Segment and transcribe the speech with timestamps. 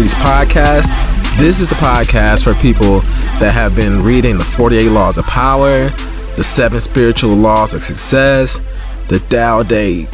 [0.00, 1.38] to the Corporate Streets podcast.
[1.38, 3.00] This is the podcast for people
[3.38, 5.88] that have been reading the 48 Laws of Power,
[6.36, 8.60] the seven spiritual laws of success,
[9.08, 10.06] the Tao Day.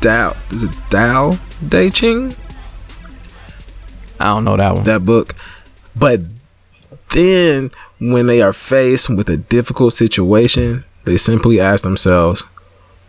[0.00, 1.38] Tao, is it Tao
[1.68, 2.34] Te Ching?
[4.20, 4.84] I don't know that one.
[4.84, 5.34] That book.
[5.96, 6.20] But
[7.10, 12.42] then when they are faced with a difficult situation, they simply ask themselves,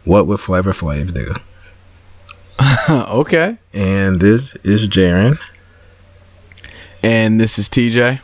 [0.05, 1.35] what would Flavor Flav do?
[2.89, 3.57] okay.
[3.73, 5.37] And this is Jerren.
[7.03, 8.21] And this is TJ.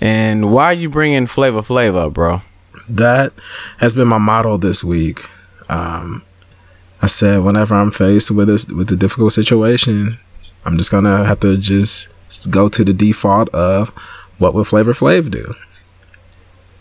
[0.00, 2.40] And why are you bringing Flavor Flav up, bro?
[2.88, 3.32] That
[3.78, 5.20] has been my motto this week.
[5.70, 6.22] Um,
[7.00, 10.18] I said whenever I'm faced with this with a difficult situation,
[10.64, 12.08] I'm just gonna have to just
[12.50, 13.90] go to the default of
[14.38, 15.54] what would Flavor Flav do.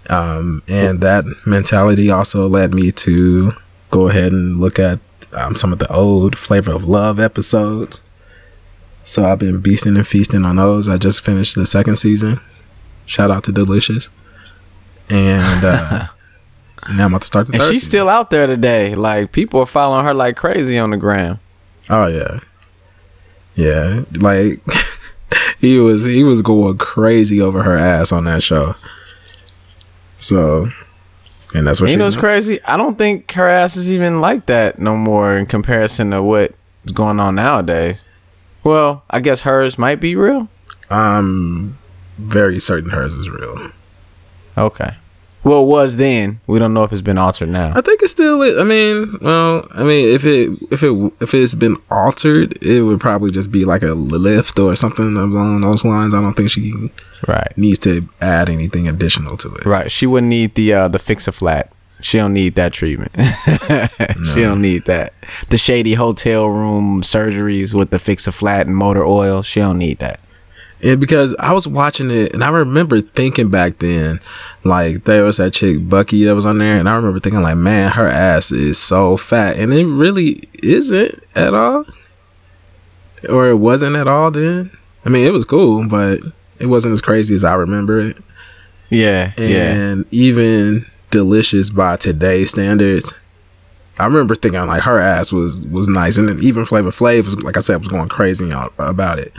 [0.10, 3.54] Um, and that mentality also led me to
[3.92, 5.00] go ahead and look at
[5.34, 8.02] um, some of the old Flavor of Love episodes.
[9.04, 10.88] So I've been beasting and feasting on those.
[10.88, 12.40] I just finished the second season.
[13.06, 14.10] Shout out to Delicious.
[15.10, 16.08] And uh,
[16.90, 17.90] now I'm about to start the And she's season.
[17.90, 18.96] still out there today.
[18.96, 21.40] Like people are following her like crazy on the gram.
[21.90, 22.40] Oh yeah,
[23.56, 24.04] yeah.
[24.20, 24.62] Like
[25.60, 28.76] he was he was going crazy over her ass on that show.
[30.20, 30.70] So,
[31.54, 32.64] and that's what she you know crazy?
[32.64, 36.56] I don't think her ass is even like that no more in comparison to what's
[36.94, 38.02] going on nowadays.
[38.64, 40.48] Well, I guess hers might be real.
[40.90, 41.78] I'm
[42.18, 43.72] very certain hers is real.
[44.58, 44.96] Okay.
[45.44, 46.40] Well, it was then.
[46.48, 47.74] We don't know if it's been altered now.
[47.76, 48.42] I think it's still.
[48.42, 53.02] I mean, well, I mean, if it if it if it's been altered, it would
[53.02, 56.14] probably just be like a lift or something along those lines.
[56.14, 56.90] I don't think she
[57.28, 57.52] Right.
[57.58, 59.66] needs to add anything additional to it.
[59.66, 59.92] Right.
[59.92, 61.70] She wouldn't need the uh the fix a flat.
[62.04, 63.14] She don't need that treatment.
[64.34, 65.14] she don't need that.
[65.48, 69.42] The shady hotel room surgeries with the fix a flat and motor oil.
[69.42, 70.20] She don't need that.
[70.82, 74.20] And because I was watching it and I remember thinking back then,
[74.66, 77.56] like there was that chick Bucky that was on there, and I remember thinking like,
[77.56, 81.86] man, her ass is so fat, and it really isn't at all,
[83.30, 84.78] or it wasn't at all then.
[85.06, 86.20] I mean, it was cool, but
[86.60, 88.18] it wasn't as crazy as I remember it.
[88.90, 89.32] Yeah.
[89.38, 89.74] yeah.
[89.74, 93.14] And even delicious by today's standards.
[94.00, 97.42] I remember thinking like her ass was was nice, and then even Flavor Flav was
[97.44, 99.32] like I said was going crazy about it.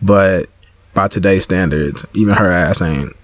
[0.00, 0.48] But
[0.94, 3.14] by today's standards, even her ass ain't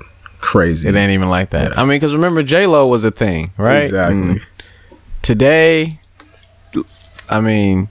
[0.40, 0.88] crazy.
[0.88, 1.70] It ain't even like that.
[1.70, 1.80] Yeah.
[1.80, 3.84] I mean, because remember J Lo was a thing, right?
[3.84, 4.18] Exactly.
[4.30, 4.46] And
[5.22, 6.00] today,
[7.30, 7.88] I mean,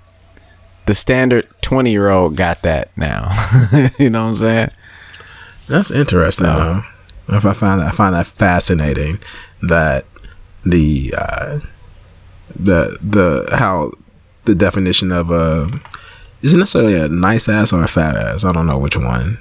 [0.86, 3.31] the standard twenty year old got that now.
[3.97, 4.72] you know what I'm saying?
[5.69, 6.84] That's interesting No.
[7.30, 7.38] though.
[7.38, 9.19] If I find that I find that fascinating
[9.68, 10.06] that
[10.66, 11.59] the uh,
[12.56, 13.91] the the how
[14.46, 15.69] the definition of a
[16.41, 18.44] isn't necessarily a nice ass or a fat ass.
[18.46, 19.40] I don't know which one.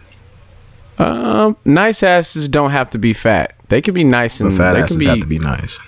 [0.99, 3.55] Um, nice asses don't have to be fat.
[3.69, 5.81] They can be nice But and fat they asses can be, have to be nice.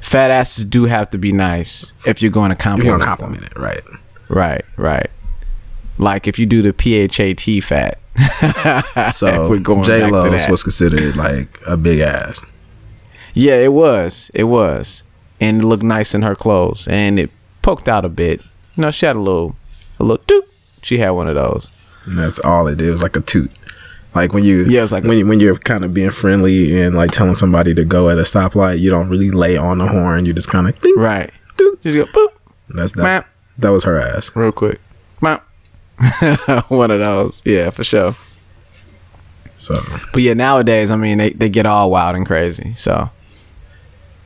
[0.00, 3.00] fat asses do have to be nice if you're going to If you're compliment.
[3.00, 3.16] gonna them.
[3.16, 3.82] compliment it, right?
[4.28, 5.10] Right, right.
[5.96, 7.98] Like if you do the PHAT fat.
[9.14, 12.40] So We're J to Lo's was considered like a big ass.
[13.38, 14.30] Yeah, it was.
[14.34, 15.02] It was.
[15.40, 16.88] And it looked nice in her clothes.
[16.88, 17.30] And it
[17.62, 18.42] poked out a bit.
[18.76, 19.54] You know, she had a little
[20.00, 20.42] a little doop.
[20.82, 21.70] She had one of those.
[22.04, 22.88] And that's all it did.
[22.88, 23.50] It was like a toot.
[24.14, 26.80] Like when you, Yeah, it's like when a- you, when you're kind of being friendly
[26.80, 29.86] and like telling somebody to go at a stoplight, you don't really lay on the
[29.86, 30.24] horn.
[30.26, 30.76] You just kind of.
[30.96, 31.30] Right.
[31.56, 31.80] Doop.
[31.82, 32.28] Just go boop.
[32.70, 33.26] That's that.
[33.58, 34.34] That was her ass.
[34.34, 34.80] Real quick.
[35.20, 35.44] Mop.
[36.68, 37.42] one of those.
[37.44, 38.14] Yeah, for sure.
[39.56, 39.80] So
[40.12, 42.72] But yeah, nowadays, I mean, they, they get all wild and crazy.
[42.74, 43.10] So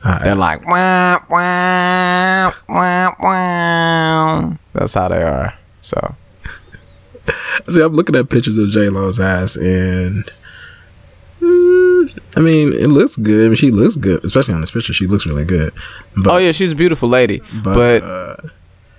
[0.03, 4.53] I, they're like, wah, wah, wah, wah.
[4.73, 5.53] That's how they are.
[5.81, 6.15] So
[7.69, 7.81] see.
[7.81, 10.29] I'm looking at pictures of J Lo's ass, and
[11.41, 13.45] mm, I mean, it looks good.
[13.45, 14.93] I mean, she looks good, especially on this picture.
[14.93, 15.73] She looks really good.
[16.17, 17.41] But, Oh yeah, she's a beautiful lady.
[17.63, 18.35] but, But, uh,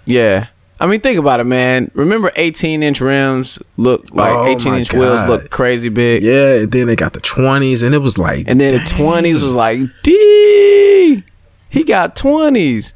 [0.06, 0.48] yeah.
[0.80, 1.90] I mean, think about it, man.
[1.94, 6.22] Remember 18 inch rims look like Oh 18 my inch wheels look crazy big.
[6.22, 6.54] yeah.
[6.62, 9.54] And then they got the 20s, and it was like, And then the 20s was
[9.54, 11.22] like, D,
[11.70, 12.94] he got 20s.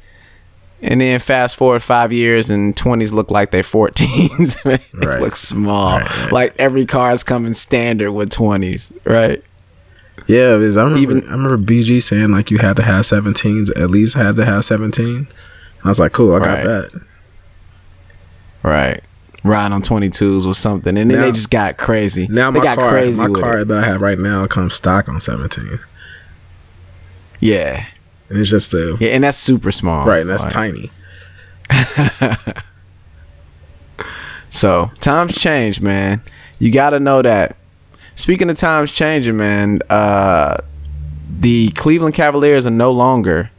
[0.81, 4.63] And then fast forward five years and 20s look like they're 14s.
[4.65, 5.21] Man, They Right.
[5.21, 5.99] look small.
[5.99, 6.31] Right.
[6.31, 9.43] Like every car is coming standard with 20s, right?
[10.27, 13.69] Yeah, because I remember, Even- I remember BG saying like you had to have 17s,
[13.81, 15.27] at least had to have 17.
[15.83, 16.63] I was like, cool, I Right.
[16.63, 17.01] got that.
[18.63, 19.01] Right.
[19.43, 20.97] Riding on 22s or something.
[20.97, 22.27] And then Now- they just got crazy.
[22.29, 23.67] Now they my got car, crazy my car it.
[23.69, 25.79] that I have right now comes stock on 17.
[27.39, 27.85] Yeah.
[28.29, 30.05] And it's just a Yeah, and that's super small.
[30.05, 30.91] right, and that's Like, tiny.
[34.49, 36.21] So times change, man.
[36.57, 37.55] You got to know that.
[38.15, 40.57] Speaking of times changing, man, uh,
[41.39, 43.51] the Cleveland Cavaliers are no longer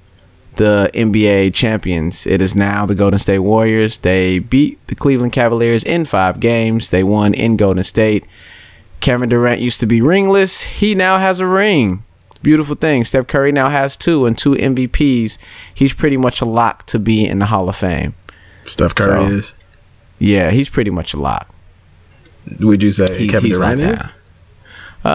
[0.56, 2.26] the NBA champions.
[2.26, 3.99] It is now the Golden State Warriors.
[3.99, 6.91] They beat the Cleveland Cavaliers in five games.
[6.91, 8.25] They won in Golden State.
[9.00, 10.62] Kevin Durant used to be ringless.
[10.62, 12.02] He now has a ring.
[12.43, 13.05] Beautiful thing.
[13.05, 15.38] Steph Curry now has two and two MVPs.
[15.75, 18.14] He's pretty much a lock to be in the Hall of Fame.
[18.64, 19.55] Steph Curry So- is.
[20.19, 21.49] Yeah, he's pretty much a lock.
[22.58, 23.99] Would you say He- Kevin he's Durant is?
[25.02, 25.08] Uh,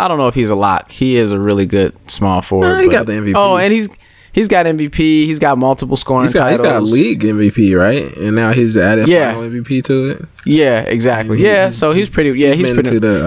[0.00, 0.90] I don't know if he's a lock.
[0.90, 2.66] He is a really good small forward.
[2.68, 3.32] Nah, he but- got the MVP.
[3.34, 3.88] Oh, and he's
[4.32, 4.96] he's got MVP.
[4.96, 6.90] He's got multiple scoring He's got he's titles.
[6.90, 8.14] got league MVP, right?
[8.16, 9.32] And now he's added Yeah.
[9.34, 10.24] final MVP to it.
[10.44, 11.42] Yeah, exactly.
[11.42, 12.38] Yeah, so he's pretty.
[12.38, 12.90] Yeah, he's, been pretty.
[12.90, 13.24] to the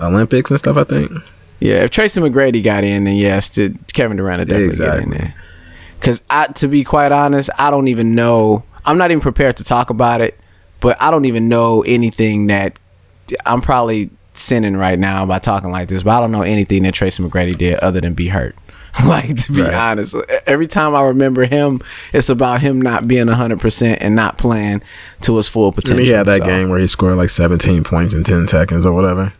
[0.00, 0.76] uh, Olympics and stuff.
[0.76, 1.12] I think.
[1.60, 4.92] Yeah, if Tracy McGrady got in, then yes, to Kevin Durant would definitely get in
[5.02, 5.18] Exactly.
[5.18, 5.34] there.
[5.98, 8.64] Because I, to be quite honest, I don't even know.
[8.84, 10.38] I'm not even prepared to talk about it,
[10.80, 12.78] but I don't even know anything that
[13.46, 16.02] I'm probably sinning right now by talking like this.
[16.02, 18.54] But I don't know anything that Tracy McGrady did other than be hurt.
[19.06, 19.74] like to be Right.
[19.74, 20.14] honest,
[20.46, 21.80] every time I remember him,
[22.12, 24.82] it's about him not being 100 percent and not playing
[25.22, 26.04] to his full And potential.
[26.04, 28.92] he had that So, game where he scored like 17 points in 10 seconds or
[28.92, 29.32] whatever,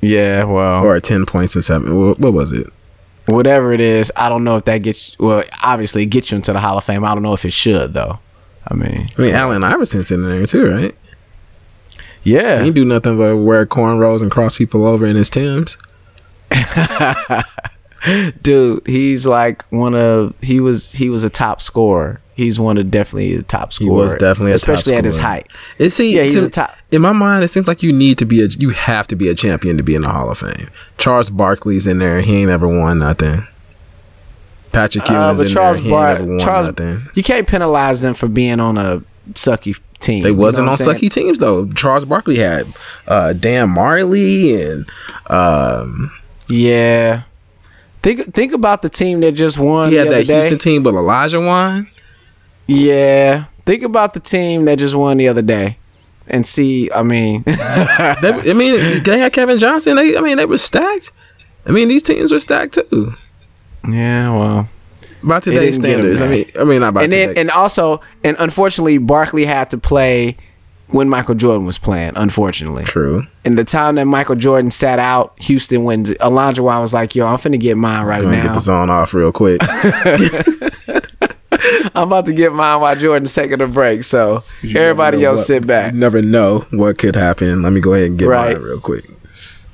[0.00, 1.96] Yeah, well, or 10 points in seven.
[2.18, 2.66] What, was it?
[3.26, 5.44] whatever it is, I don't know if that gets well.
[5.62, 7.04] Obviously, it gets you into the Hall of Fame.
[7.04, 8.18] I don't know if it should though.
[8.66, 10.94] I mean, I mean, Allen Iverson's sitting there too, right?
[12.22, 15.78] yeah, He do nothing but wear cornrows and cross people over in his Tims.
[18.42, 22.20] dude, he's like one of he was he was a top scorer.
[22.34, 23.88] He's one of definitely the top scorers.
[23.88, 25.48] He was definitely a top especially at his height.
[25.78, 28.16] It see, Yeah, he's to- a top- In my mind, it seems like you need
[28.18, 30.38] to be a, you have to be a champion to be in the Hall of
[30.38, 30.70] Fame.
[30.98, 32.20] Charles Barkley's in there.
[32.20, 33.44] He ain't ever won nothing.
[34.70, 35.84] Patrick Uh, Ewing's but in Charles there.
[35.84, 37.08] He Bar- ain't never won Charles, nothing.
[37.14, 39.02] you can't penalize them for being on a
[39.32, 40.22] sucky team.
[40.22, 40.96] They wasn't what on saying?
[40.98, 41.66] sucky teams though.
[41.72, 42.66] Charles Barkley had
[43.08, 44.86] uh, Dan Majerle and
[45.28, 46.12] um,
[46.48, 47.22] Yeah.
[48.08, 50.32] Think think about the team that just won he the had other that.
[50.32, 51.86] Houston team, but Olajuwon.
[52.66, 53.44] Yeah.
[53.66, 55.76] Think about the team that just won the other day.
[56.26, 59.96] And see, I mean, They, I mean, they had Kevin Johnson.
[59.96, 61.12] They, I mean, they were stacked.
[61.66, 63.12] I mean, these teams were stacked too.
[63.86, 64.68] yeah, well.
[65.22, 67.50] By today's didn't get 'em standards, I mean, I mean, not by and then and
[67.50, 70.38] also and unfortunately Barkley had to play
[70.90, 72.84] when Michael Jordan was playing, unfortunately.
[72.84, 73.26] True.
[73.44, 77.38] And the time that Michael Jordan sat out, Houston when Olajuwon was like, yo, I'm
[77.38, 78.54] finna get mine right I'm get now.
[78.54, 79.60] the zone off real quick.
[81.94, 84.04] I'm about to get mine while Jordan's taking a break.
[84.04, 85.92] So everybody You know else what- sit back.
[85.92, 87.62] You never know what could happen.
[87.62, 88.54] Let me go ahead and get Right.
[88.56, 89.04] mine real quick.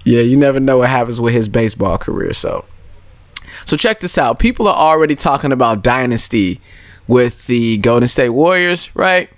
[0.04, 2.32] Yeah, you never know what happens with his baseball career.
[2.34, 2.64] So,
[3.64, 4.38] so check this out.
[4.38, 6.60] People are already talking about dynasty
[7.06, 9.30] with the Golden State Warriors, right?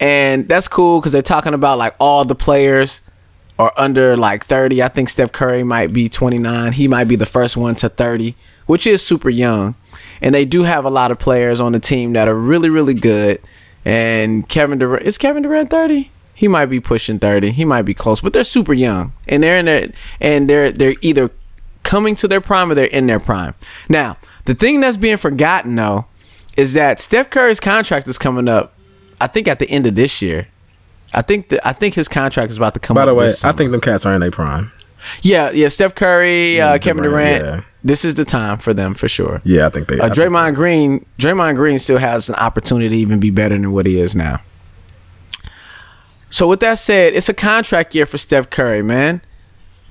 [0.00, 3.02] And that's cool because they're talking about like all the players
[3.58, 4.82] are under like 30.
[4.82, 6.72] I think Steph Curry might be 29.
[6.72, 9.74] He might be the first one to 30, which is super young.
[10.22, 12.94] And they do have a lot of players on the team that are really, really
[12.94, 13.40] good.
[13.84, 16.10] And Kevin Durant is Kevin Durant 30?
[16.34, 17.50] He might be pushing 30.
[17.50, 19.12] He might be close, but they're super young.
[19.28, 21.30] And they're in their and they're they're either
[21.82, 23.54] coming to their prime or they're in their prime.
[23.90, 24.16] Now,
[24.46, 26.06] the thing that's being forgotten though
[26.56, 28.74] is that Steph Curry's contract is coming up
[29.20, 30.48] I think at the end of this year.
[31.12, 33.06] I think that I think his contract is about to come By up.
[33.08, 34.70] the way, I think them cats are in their prime.
[35.22, 35.66] Yeah, yeah.
[35.68, 37.64] Steph Curry, uh, Kevin Durant, Durant.
[37.64, 37.70] yeah.
[37.82, 39.40] This is the time for them for sure.
[39.44, 39.98] Yeah, I think they.
[39.98, 43.56] Uh, I think Draymond Green, Draymond Green still has an opportunity to even be better
[43.56, 44.40] than what he is now.
[46.28, 49.20] So with that said, it's a contract year for Steph Curry, man.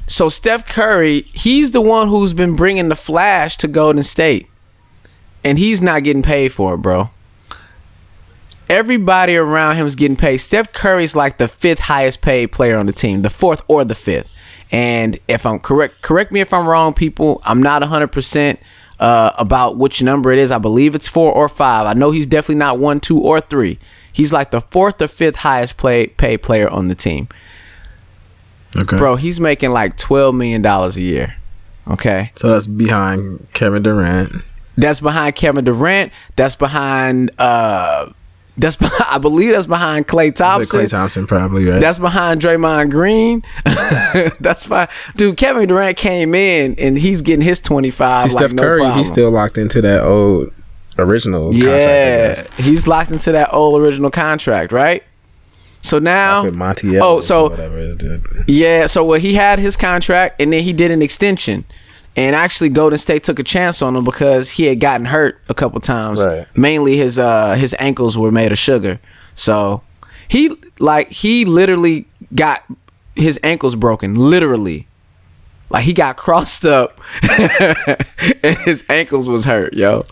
[0.07, 4.47] So Steph Curry, he's the one who's been bringing the flash to Golden State,
[5.43, 7.09] and he's not getting paid for it, bro.
[8.69, 10.37] Everybody around him is getting paid.
[10.37, 13.95] Steph Curry's like the fifth highest paid player on the team, the fourth or the
[13.95, 14.31] fifth.
[14.71, 17.41] And if I'm correct, correct me if I'm wrong, people.
[17.43, 18.57] I'm not 100%
[18.99, 20.51] uh, about which number it is.
[20.51, 21.87] I believe it's four or five.
[21.87, 23.79] I know he's definitely not one, two, or three.
[24.11, 27.27] He's like the fourth or fifth highest play, paid player on the team.
[28.75, 28.97] Okay.
[28.97, 31.35] Bro, he's making like $12 million a year.
[31.87, 32.31] Okay.
[32.35, 34.43] So that's behind Kevin Durant.
[34.77, 36.11] That's behind Kevin Durant.
[36.35, 38.11] That's behind, uh,
[38.59, 38.77] that's
[39.09, 40.79] I believe that's behind Klay Thompson.
[40.81, 41.79] Klay Thompson probably right.
[41.79, 43.43] That's behind Draymond Green.
[44.39, 44.87] That's fine.
[45.15, 48.79] Dude, Kevin Durant came in and he's getting his 25 See, like Steph no Curry,
[48.81, 48.99] problem.
[48.99, 50.51] he's still locked into that old
[50.97, 51.53] original.
[51.53, 55.03] Yeah, he's locked into that old original contract, right?
[55.81, 56.99] So now Monty.
[56.99, 58.43] Oh, so- or whatever it is.
[58.47, 61.65] Yeah, so well, he had his contract and then he did an extension.
[62.19, 65.53] And actually Golden State took a chance on him because he had gotten hurt a
[65.53, 66.19] couple times.
[66.19, 66.45] Right.
[66.53, 68.99] Mainly his uh his ankles were made of sugar.
[69.35, 69.83] So
[70.27, 72.65] He like he literally got
[73.15, 74.85] his ankles broken, literally.
[75.69, 76.99] Like he got crossed up
[78.43, 80.05] and his ankles was hurt, yo.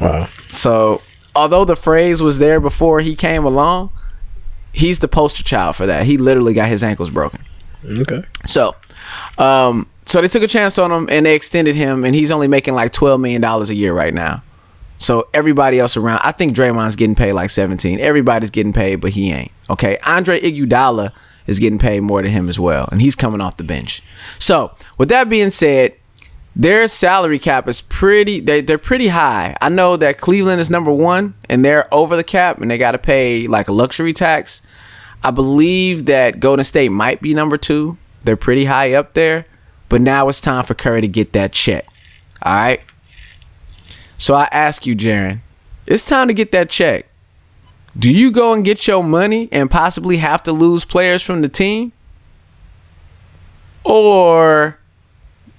[0.00, 0.28] Wow.
[0.50, 1.00] So,
[1.36, 3.90] although the phrase was there before he came along,
[4.72, 6.06] he's the poster child for that.
[6.06, 7.40] He literally got his ankles broken.
[8.00, 8.22] Okay.
[8.46, 8.74] So,
[9.38, 12.48] um, so they took a chance on him and they extended him, and he's only
[12.48, 14.42] making like twelve million dollars a year right now.
[14.96, 18.00] So everybody else around, I think Draymond's getting paid like seventeen.
[18.00, 19.52] Everybody's getting paid, but he ain't.
[19.68, 21.12] Okay, Andre Iguodala
[21.46, 24.02] is getting paid more than him as well, and he's coming off the bench.
[24.38, 25.94] So with that being said,
[26.56, 28.40] their salary cap is pretty.
[28.40, 29.56] They they're pretty high.
[29.60, 32.92] I know that Cleveland is number one, and they're over the cap, and they got
[32.92, 34.62] to pay like a luxury tax.
[35.22, 37.98] I believe that Golden State might be number two.
[38.24, 39.46] They're pretty high up there,
[39.88, 41.86] but now it's time for Curry to get that check.
[42.42, 42.80] All right.
[44.16, 45.40] So I ask you, Jerren,
[45.86, 47.06] it's time to get that check.
[47.96, 51.48] Do you go and get your money and possibly have to lose players from the
[51.48, 51.92] team?
[53.84, 54.78] Or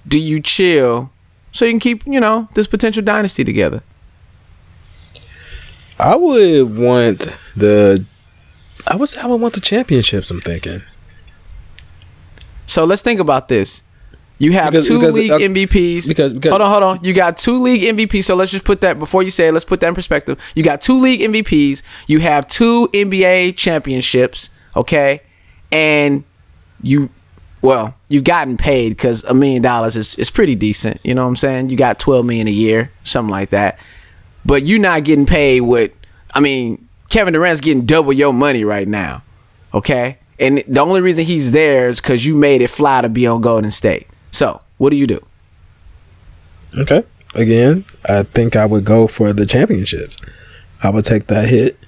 [0.06, 1.10] do you chill
[1.52, 3.82] so you can keep, you know, this potential dynasty together?
[5.98, 8.04] I would want the.
[8.86, 9.16] I was.
[9.16, 10.30] I would want the championships.
[10.30, 10.82] I'm thinking.
[12.64, 13.82] So let's think about this.
[14.40, 16.08] You have Because- two because, league uh, MVPs.
[16.08, 17.04] because- because- hold on, hold on.
[17.04, 18.24] You got two league MVPs.
[18.24, 19.52] So let's just put that before you say it.
[19.52, 20.38] Let's put that in perspective.
[20.54, 21.82] You got two league MVPs.
[22.08, 24.48] You have two NBA championships.
[24.74, 25.20] Okay,
[25.70, 26.24] and
[26.82, 27.10] you,
[27.60, 31.00] well, you've gotten paid because a million dollars is is pretty decent.
[31.04, 31.68] You know what I'm saying?
[31.70, 33.78] You got twelve million a year, something like that.
[34.46, 35.90] But you're not getting paid with.
[36.34, 39.22] I mean, Kevin Durant's getting double your money right now.
[39.74, 43.26] Okay, and the only reason he's there is because you made it fly to be
[43.26, 44.06] on Golden State.
[44.30, 45.20] So, what do you do?
[46.78, 47.04] Okay.
[47.34, 50.16] Again, I think I would go for the championships.
[50.82, 51.78] I would take that hit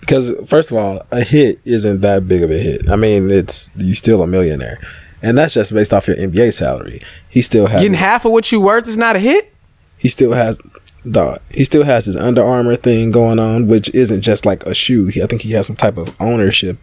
[0.00, 2.88] because first of all, a hit isn't that big of a hit.
[2.88, 4.80] I mean, it's you still a millionaire,
[5.22, 7.00] and that's just based off your NBA salary.
[7.28, 9.52] He still has Getting half of what you worth is not a hit.
[9.98, 10.58] he still has
[11.08, 11.40] dog.
[11.50, 15.06] He still has his Under Armour thing going on, which isn't just like a shoe.
[15.06, 16.78] He, I think he has some type of ownership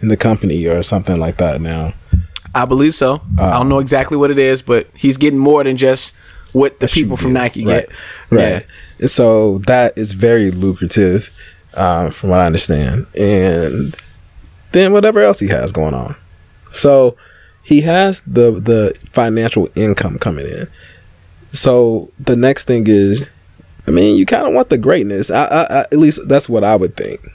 [0.00, 1.94] in the company or something like that now.
[2.54, 3.20] I believe so.
[3.38, 6.14] I don't know exactly what it is, but he's getting more than just
[6.52, 7.32] what the people from.
[7.32, 7.92] Nike right, get.
[8.30, 8.66] Right.
[9.00, 11.36] And So that is very lucrative,
[11.74, 13.06] um, from what I understand.
[13.18, 13.96] And
[14.72, 16.16] then whatever else he has going on.
[16.72, 17.16] So
[17.64, 20.68] he has the the financial income coming in.
[21.52, 23.28] So the next thing is,
[23.86, 25.30] I mean, you kind of want the greatness.
[25.30, 27.28] I, I, I, at least that's what I would think.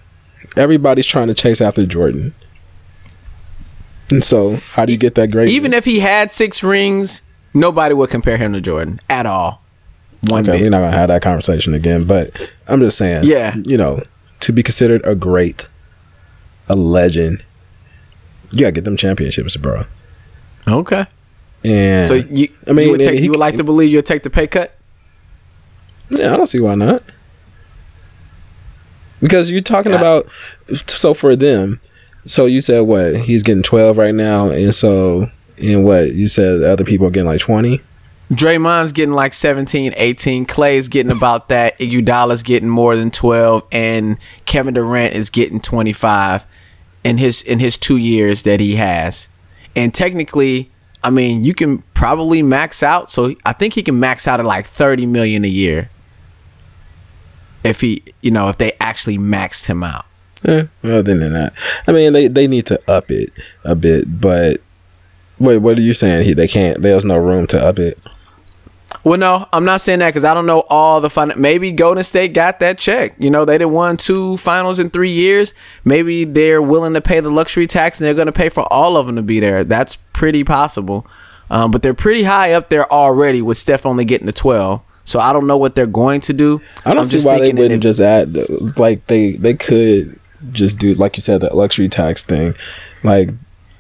[0.58, 2.34] Everybody's trying to chase after Jordan.
[4.12, 5.54] And so, how do you get that greatness?
[5.54, 7.22] Even if he had six rings,
[7.54, 9.62] nobody would compare him to Jordan at all.
[10.28, 10.64] One Okay, bit.
[10.64, 12.06] we're not gonna have that conversation again.
[12.06, 12.32] But
[12.68, 13.56] I'm just saying, Yeah.
[13.64, 14.04] you know,
[14.42, 15.68] to be considered a great,
[16.68, 17.44] a legend,
[18.52, 19.84] you gotta get them championships, bro.
[20.68, 21.06] Okay.
[21.64, 24.02] And So you, I mean, you would, take, he- you would like to believe you'll
[24.02, 24.76] take the pay cut?
[26.10, 27.04] yeah, I don't see why not.
[29.22, 29.98] Because you're talking Yeah.
[30.00, 30.28] about,
[30.88, 31.80] so for them,
[32.30, 36.62] so you said what he's getting 12 right now, and so and what you said
[36.62, 37.82] other people are getting like 20.
[38.32, 40.46] Draymond's getting like 17, 18.
[40.46, 41.78] Klay's getting about that.
[41.80, 46.46] Iguodala's getting more than 12 and Kevin Durant is getting 25
[47.04, 49.28] in his in his 2 years that he has.
[49.76, 50.70] And technically,
[51.04, 53.10] I mean, you can probably max out.
[53.10, 55.90] So I think he can max out at like 30 million a year.
[57.64, 60.06] If he, you know, if they actually maxed him out.
[60.44, 61.54] Yeah, well, then than that.
[61.88, 63.30] I mean, they they need to up it
[63.64, 64.62] a bit, but
[65.40, 66.26] wait, what are you saying?
[66.26, 66.82] He they can't.
[66.82, 68.00] There's no room to up it.
[69.04, 71.32] Well, no, I'm not saying that because I don't know all the fun.
[71.38, 73.16] Maybe Golden State got that check.
[73.18, 75.54] You know, they did won two finals in three years.
[75.86, 78.98] Maybe they're willing to pay the luxury tax and they're going to pay for all
[78.98, 79.64] of them to be there.
[79.64, 81.08] That's pretty possible.
[81.50, 84.82] Um, but they're pretty high up there already with Steph only getting to 12.
[85.06, 86.62] So I don't know what they're going to do.
[86.86, 88.36] I don't I'm see why they wouldn't if- just add
[88.78, 90.19] like they they could
[90.52, 92.56] just do like you said that luxury tax thing,
[93.04, 93.30] like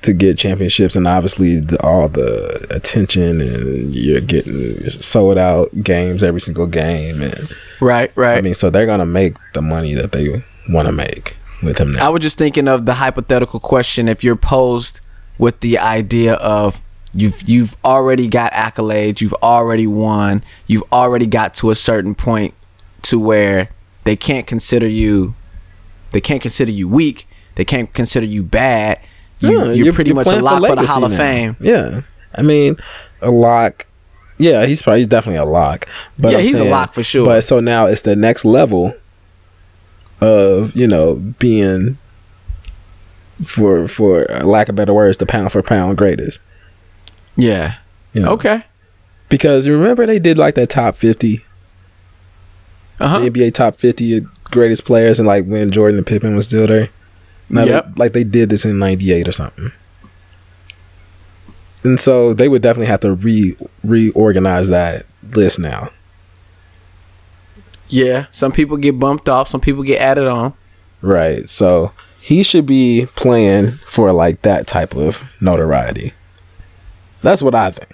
[0.01, 6.23] to get championships and obviously the, all the attention and you're getting sold out games
[6.23, 7.49] every single game and
[7.81, 8.37] Right, right.
[8.37, 11.93] I mean so they're gonna make the money that they want to make with him
[11.93, 12.07] now.
[12.07, 15.01] I was just thinking of the hypothetical question if you're posed
[15.37, 16.81] with the idea of
[17.13, 22.53] you've you've already got accolades, you've already won, you've already got to a certain point
[23.03, 23.69] to where
[24.03, 25.35] they can't consider you
[26.11, 28.99] they can't consider you weak, they can't consider you bad.
[29.39, 31.17] You, Yeah, you're, pretty much a lock for the Hall of now.
[31.17, 31.55] Fame.
[31.59, 32.01] Yeah,
[32.35, 32.75] I mean
[33.21, 33.85] a lock.
[34.37, 35.87] Yeah, he's probably he's definitely a lock.
[36.17, 37.25] But Yeah, I'm he's a lock for sure.
[37.25, 38.93] But so now it's the next level
[40.21, 41.97] of you know being
[43.41, 46.41] for for lack of better words, the pound for pound greatest.
[47.35, 47.75] Yeah.
[48.13, 48.31] You know?
[48.33, 48.63] Okay.
[49.29, 51.45] Because remember they did like that top fifty,
[52.99, 53.19] Uh-huh.
[53.19, 56.89] NBA top fifty greatest players, and like when Jordan and Pippen was still there.
[57.49, 59.71] Now they- like they did this in '98 or something.
[61.83, 65.89] And so they would definitely have to re reorganize that list now.
[67.87, 68.25] Yeah.
[68.31, 69.47] Some people get bumped off.
[69.47, 70.53] Some people get added on.
[71.01, 71.49] Right.
[71.49, 71.91] So
[72.21, 76.13] he should be playing for like that type of notoriety.
[77.23, 77.89] That's what I think.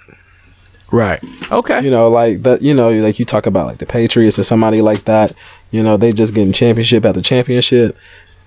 [0.92, 1.20] Right.
[1.50, 1.82] Okay.
[1.82, 2.62] You know, like that.
[2.62, 5.32] You know, like you talk about like the Patriots or somebody like that.
[5.70, 7.96] You know, they just getting championship after championship.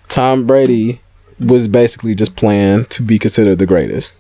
[0.07, 1.01] Tom Brady
[1.39, 4.13] was basically just playing to be considered the greatest.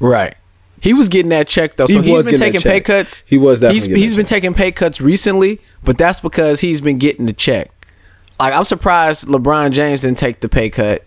[0.00, 0.34] Right.
[0.80, 3.24] He was getting that check though, so he has been taking pay cuts.
[3.26, 6.98] He was definitely He's he's been taking pay cuts recently, but that's because he's been
[6.98, 7.70] getting the check.
[8.38, 11.06] Like I'm surprised LeBron James didn't take the pay cut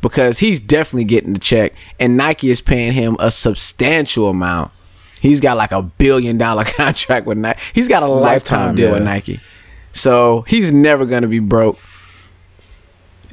[0.00, 4.72] because he's definitely getting the check, and Nike is paying him a substantial amount.
[5.20, 7.60] He's got like a billion dollar contract with Nike.
[7.74, 9.02] He's got a lifetime, Lifetime, deal with.
[9.02, 9.40] Nike,
[9.98, 11.78] so he's never gonna be broke.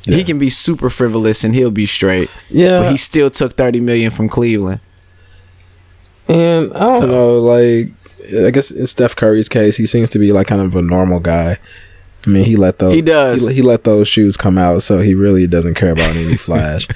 [0.06, 0.18] Yeah.
[0.18, 2.30] He can be super frivolous and he'll be straight.
[2.50, 2.82] Yeah.
[2.82, 4.80] but he still took thirty million from Cleveland.
[6.28, 7.92] And I don't So- know, like
[8.46, 11.20] I guess in Steph Curry's case, he seems to be like kind of a normal
[11.20, 11.58] guy.
[12.26, 13.48] I mean, he let those He does.
[13.48, 16.88] he, he let those shoes come out, so he really doesn't care about any flash.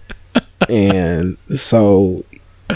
[0.68, 2.24] and so,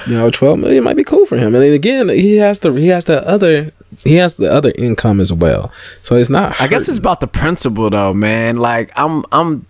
[0.06, 1.54] you know, twelve million might be cool for him.
[1.54, 3.70] And then again, he has the he has the other
[4.04, 5.72] he has the other income as well.
[6.02, 6.60] So it's not.
[6.60, 8.58] I guess it's about the principle though, man.
[8.58, 9.66] Like I'm I'm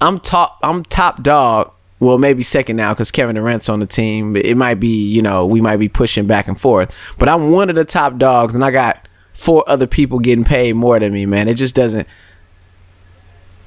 [0.00, 1.72] I'm top I'm top dog.
[2.00, 4.36] Well, maybe second now because Kevin Durant's on the team.
[4.36, 6.96] It might be, you know, we might be pushing back and forth.
[7.18, 10.74] But I'm one of the top dogs, and I got four other people getting paid
[10.74, 11.48] more than me, man.
[11.48, 12.06] It just doesn't.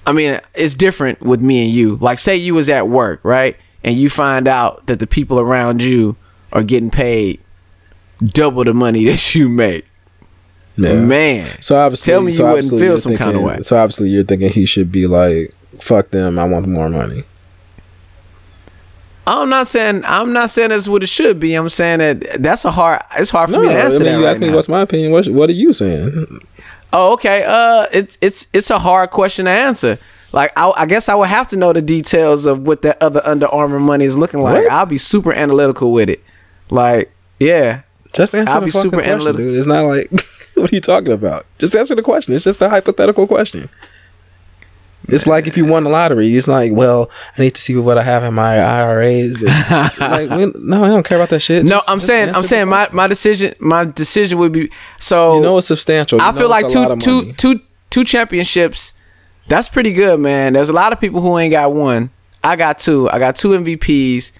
[0.07, 1.97] I mean, it's different with me and you.
[1.97, 5.83] Like, say you was at work, right, and you find out that the people around
[5.83, 6.15] you
[6.53, 7.41] are getting paid
[8.23, 9.85] double the money that you make.
[10.77, 10.93] Yeah.
[10.95, 13.61] Man, So obviously, Tell me so you wouldn't feel some kinda way.
[13.61, 17.23] So obviously, you're thinking he should be like, "Fuck them, I want more money."
[19.27, 21.53] I'm not saying I'm not saying that's what it should be.
[21.53, 23.01] I'm saying that that's a hard.
[23.17, 23.97] It's hard for me to answer.
[23.97, 24.55] I mean, that you right asked me now.
[24.55, 25.11] what's my opinion.
[25.11, 26.39] What, what are you saying?
[26.93, 27.43] Oh, okay.
[27.45, 29.99] Uh, it's it's it's a hard question to answer.
[30.33, 33.21] Like I, I guess I would have to know the details of what that other
[33.23, 34.63] Under Armour money is looking like.
[34.63, 34.71] What?
[34.71, 36.23] I'll be super analytical with it.
[36.69, 37.81] Like, yeah,
[38.13, 39.45] Just answer I'll the be super question, analytical.
[39.45, 39.57] dude.
[39.57, 40.09] It's not like
[40.61, 41.45] what are you talking about?
[41.59, 42.33] Just answer the question.
[42.33, 43.69] It's just a hypothetical question.
[45.07, 47.97] It's like if you won the lottery, it's like, well, I need to see what
[47.97, 49.41] I have in my IRAs.
[49.99, 51.63] Like, we- no, I don't care about that shit.
[51.65, 55.37] no, Just- I'm just saying I'm saying my, my decision my decision would be so.
[55.37, 56.19] You know it's substantial.
[56.19, 58.93] You I feel like it's a lot two two two two championships.
[59.47, 60.53] That's pretty good, man.
[60.53, 62.11] There's a lot of people who ain't got one.
[62.43, 63.09] I got two.
[63.09, 64.31] I got two MVPs.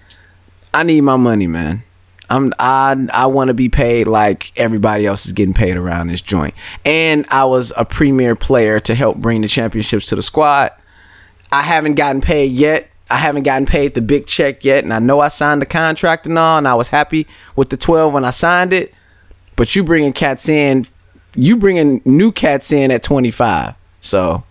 [0.72, 1.82] I need my money, man.
[2.32, 6.22] I'm I I want to be paid like everybody else is getting paid around this
[6.22, 6.54] joint.
[6.82, 10.72] And I was a premier player to help bring the championships to the squad.
[11.52, 12.88] I haven't gotten paid yet.
[13.10, 16.26] I haven't gotten paid the big check yet, and I know I signed the contract
[16.26, 18.94] and all, and I was happy with the 12 when I signed it.
[19.54, 20.86] But you bringing cats in,
[21.36, 23.74] you bringing new cats in at 25.
[24.00, 24.44] So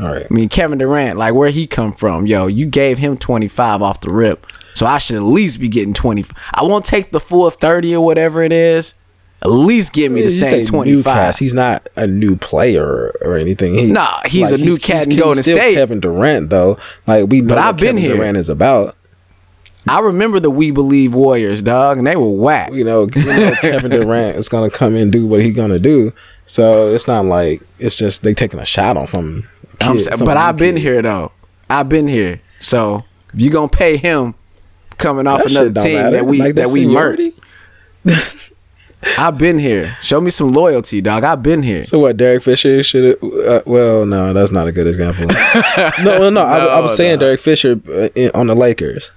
[0.00, 0.26] All right.
[0.28, 4.00] I mean, Kevin Durant, like where he come from, yo, you gave him 25 off
[4.00, 4.44] the rip.
[4.78, 6.24] So I should at least be getting 20.
[6.54, 8.94] I won't take the full 30 or whatever it is.
[9.42, 11.02] At least give me the You same 25.
[11.04, 11.40] cast.
[11.40, 13.74] He's not a new player or anything.
[13.74, 15.74] He, Nah, he's a new cat in he's Golden still State.
[15.74, 16.78] Kevin Durant, though.
[17.08, 18.14] Like we know But what I've been Kevin here.
[18.16, 18.94] Durant is about.
[19.88, 22.72] I remember the We Believe Warriors, dog, and they were whack.
[22.72, 26.12] You know, you know Kevin Durant is gonna come and do what he's gonna do.
[26.46, 29.48] So it's not like it's just they taking a shot on some.
[29.80, 30.82] Kid, but I've been kid.
[30.82, 31.32] here though.
[31.68, 32.40] I've been here.
[32.60, 33.02] So
[33.34, 34.34] if you gonna pay him
[34.98, 36.10] coming off That another team matter.
[36.16, 37.32] that we Like, that we murked.
[39.16, 39.96] I've been here.
[40.02, 41.22] Show me some loyalty, dog.
[41.22, 41.84] I've been here.
[41.84, 42.16] So what?
[42.16, 43.16] Derek Fisher should.
[43.22, 45.26] Uh, well, no, that's not a good example.
[46.04, 46.40] no, no, no.
[46.42, 47.26] I, I was No, saying no.
[47.26, 49.12] Derek Fisher uh, in, on the Lakers,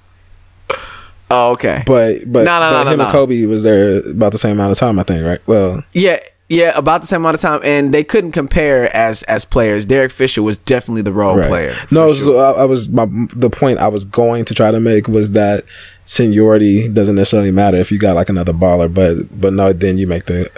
[1.31, 1.81] Oh, okay.
[1.87, 3.03] but but, No, no, but no, no, him no.
[3.05, 5.39] and Kobe was there about the same amount of time, I think, right?
[5.47, 6.19] Well, Yeah,
[6.51, 9.85] yeah, about the same amount of time, and they couldn't compare as as players.
[9.85, 11.47] Derek Fisher was definitely the role right.
[11.47, 11.75] player.
[11.91, 12.37] No, for so.
[12.39, 15.63] I, I was my the point I was going to try to make was that
[16.05, 20.07] seniority doesn't necessarily matter if you got like another baller, but but no, then you
[20.07, 20.49] make the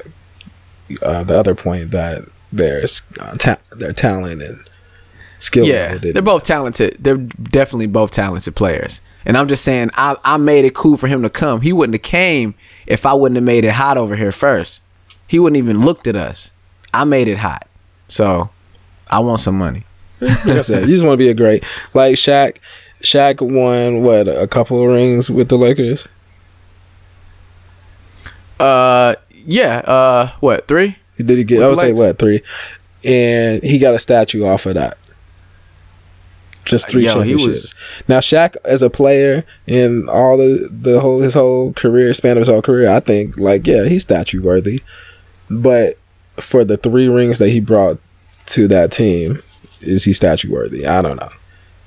[1.03, 4.67] uh, the other point that there's uh, ta- their talent and
[5.37, 5.63] skill.
[5.63, 6.97] yeah, they're both talented.
[6.99, 8.99] They're definitely both talented players.
[9.25, 11.61] And I'm just saying, I I made it cool for him to come.
[11.61, 12.55] He wouldn't have came
[12.87, 14.81] if I wouldn't have made it hot over here first.
[15.27, 16.51] He wouldn't even looked at us.
[16.93, 17.67] I made it hot,
[18.07, 18.49] so
[19.09, 19.83] I want some money.
[20.21, 22.57] like I said, you just want to be a great like Shaq.
[23.01, 26.07] Shaq won what a couple of rings with the Lakers.
[28.59, 29.77] Uh, yeah.
[29.79, 30.97] Uh, what three?
[31.17, 31.57] Did he get?
[31.57, 32.41] With I would say what three,
[33.03, 34.97] and he got a statue off of that.
[36.65, 37.49] Just three Yo, championships.
[37.49, 37.75] was-
[38.07, 42.41] now Shaq as a player in all the the whole his whole career span of
[42.41, 44.79] his whole career, I think like yeah he's statue worthy,
[45.61, 45.97] but
[46.37, 47.99] for the three rings that he brought
[48.47, 49.41] to that team,
[49.81, 50.85] is he statue worthy?
[50.85, 51.29] I don't know.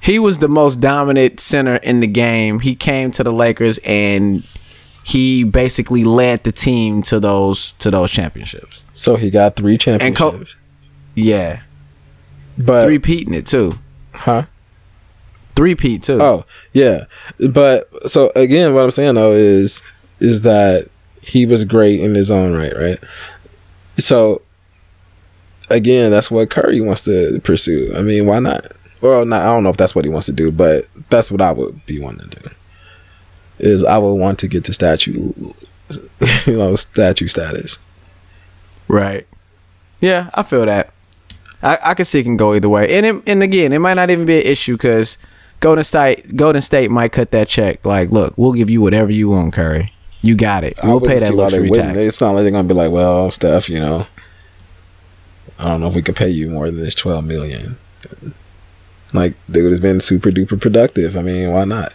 [0.00, 2.60] He was the most dominant center in the game.
[2.60, 4.46] He came to the Lakers and
[5.04, 8.84] he basically led the team to those to those championships.
[8.94, 10.58] So he got three championships, co-
[11.14, 11.62] Yeah,
[12.58, 13.72] but repeating it too.
[14.12, 14.44] huh?
[15.56, 16.18] Three peat too.
[16.20, 17.04] Oh, yeah.
[17.38, 19.82] But so again, what I'm saying though is
[20.20, 20.88] is that
[21.22, 22.98] he was great in his own right, right?
[23.98, 24.42] So
[25.70, 27.92] again, that's what Curry wants to pursue.
[27.96, 28.66] I mean, why not?
[29.00, 31.40] Well, not, I don't know if that's what he wants to do, but that's what
[31.40, 32.50] I would be wanting to do.
[33.58, 35.32] Is I would want to get to statue,
[36.46, 37.78] you know, statue status.
[38.88, 39.26] Right.
[40.00, 40.92] Yeah, I feel that.
[41.62, 43.94] I, I can see it can go either way, and it, and again, it might
[43.94, 45.16] not even be an issue because
[45.60, 47.84] Golden State Golden State might cut that check.
[47.84, 49.90] Like, look, we'll give you whatever you want, Curry.
[50.26, 50.78] You got it.
[50.82, 51.98] We'll pay that see why they luxury tax.
[51.98, 54.06] It's not like they're gonna be like, well, Steph, you know,
[55.58, 57.78] I don't know if we could pay you more than this twelve million.
[59.12, 61.16] Like they would have been super duper productive.
[61.16, 61.94] I mean, why not?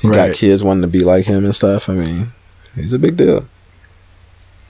[0.00, 0.28] He Right.
[0.28, 1.88] got kids wanting to be like him and stuff.
[1.88, 2.26] I mean,
[2.74, 3.46] he's a big deal.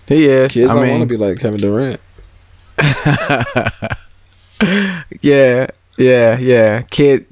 [0.07, 0.53] He is.
[0.53, 2.01] Kids I don't want to be like Kevin Durant.
[5.21, 5.66] yeah,
[5.99, 6.83] yeah, yeah.
[6.90, 7.27] Kid,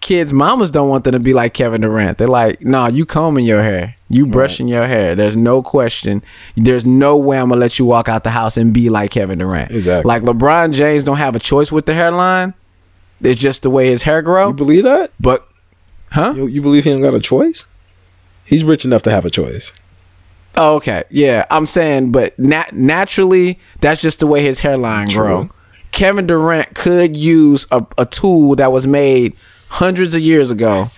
[0.00, 2.18] kids' mamas don't want them to be like Kevin Durant.
[2.18, 5.14] They're like, nah, you combing your hair, you brushing your hair.
[5.14, 6.22] There's no question.
[6.56, 9.38] There's no way I'm gonna let you walk out the house and be like Kevin
[9.38, 9.70] Durant.
[9.70, 10.08] Exactly.
[10.08, 12.54] Like LeBron James don't have a choice with the hairline.
[13.20, 14.48] It's just the way his hair grow.
[14.48, 15.10] You believe that?
[15.18, 15.48] But,
[16.10, 16.34] huh?
[16.36, 17.64] You, you believe he don't got a choice?
[18.44, 19.72] He's rich enough to have a choice.
[20.56, 21.04] Oh, okay.
[21.10, 25.22] Yeah, I'm saying, but nat- naturally, that's just the way his hairline True.
[25.22, 25.50] grow.
[25.92, 29.34] Kevin Durant could use a, a tool that was made
[29.68, 30.90] hundreds of years ago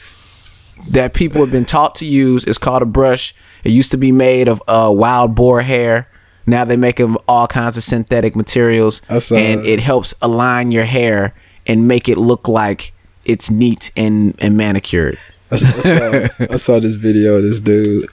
[0.90, 2.44] that people have been taught to use.
[2.44, 3.34] It's called a brush.
[3.64, 6.08] It used to be made of uh, wild boar hair.
[6.46, 9.20] Now they make them all kinds of synthetic materials, and
[9.60, 9.66] that.
[9.66, 11.34] it helps align your hair
[11.66, 12.92] and make it look like
[13.26, 15.18] it's neat and, and manicured.
[15.50, 18.08] I saw, I saw this video of this dude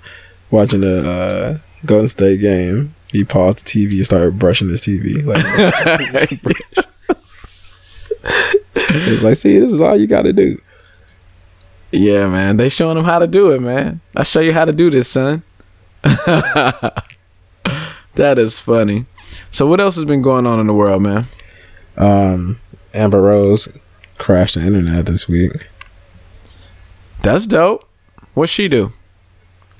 [0.51, 2.93] watching the uh, Golden State game.
[3.11, 5.23] He paused the TV and started brushing his TV.
[5.25, 6.85] Like,
[8.25, 10.61] he was like, "See, this is all you got to do."
[11.91, 12.57] Yeah, man.
[12.57, 14.01] They showing him how to do it, man.
[14.15, 15.43] I show you how to do this, son.
[16.03, 17.03] that
[18.15, 19.05] is funny.
[19.51, 21.25] So what else has been going on in the world, man?
[21.97, 22.59] Um,
[22.93, 23.69] Amber Rose
[24.17, 25.69] crashed the internet this week.
[27.21, 27.87] That's dope.
[28.33, 28.91] What she do?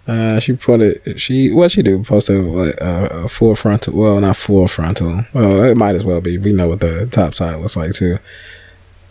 [0.07, 1.19] Uh, she put it.
[1.19, 2.03] She what she do?
[2.03, 3.97] Posted what, uh, a full frontal.
[3.97, 5.25] Well, not full frontal.
[5.33, 6.37] Well, it might as well be.
[6.37, 8.19] We know what the top side looks like too.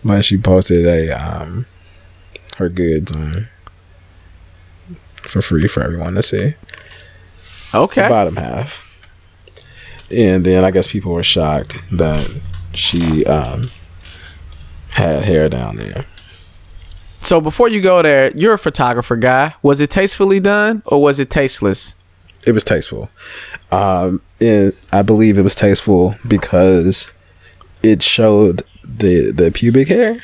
[0.05, 1.67] But she posted a um
[2.59, 3.49] her goods on
[5.23, 6.55] for free for everyone to see.
[7.75, 8.03] Okay.
[8.03, 8.91] The bottom half.
[10.11, 12.41] And then I guess people were shocked that
[12.73, 13.65] she um
[14.91, 16.07] had hair down there.
[17.25, 19.55] So before you go there, you're a photographer guy.
[19.63, 21.97] Was it tastefully done or was it tasteless?
[22.47, 23.09] It was tasteful.
[23.73, 27.11] Um, and I believe it was tasteful because
[27.83, 30.19] it showed the the pubic hair.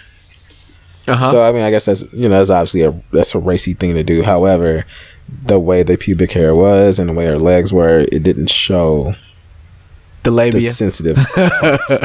[1.09, 1.31] Uh-huh.
[1.31, 3.95] So I mean, I guess that's you know that's obviously a that's a racy thing
[3.95, 4.23] to do.
[4.23, 4.85] However,
[5.47, 9.15] the way the pubic hair was and the way her legs were, it didn't show
[10.23, 10.71] the the labia.
[10.71, 11.17] sensitive.
[11.35, 11.99] parts.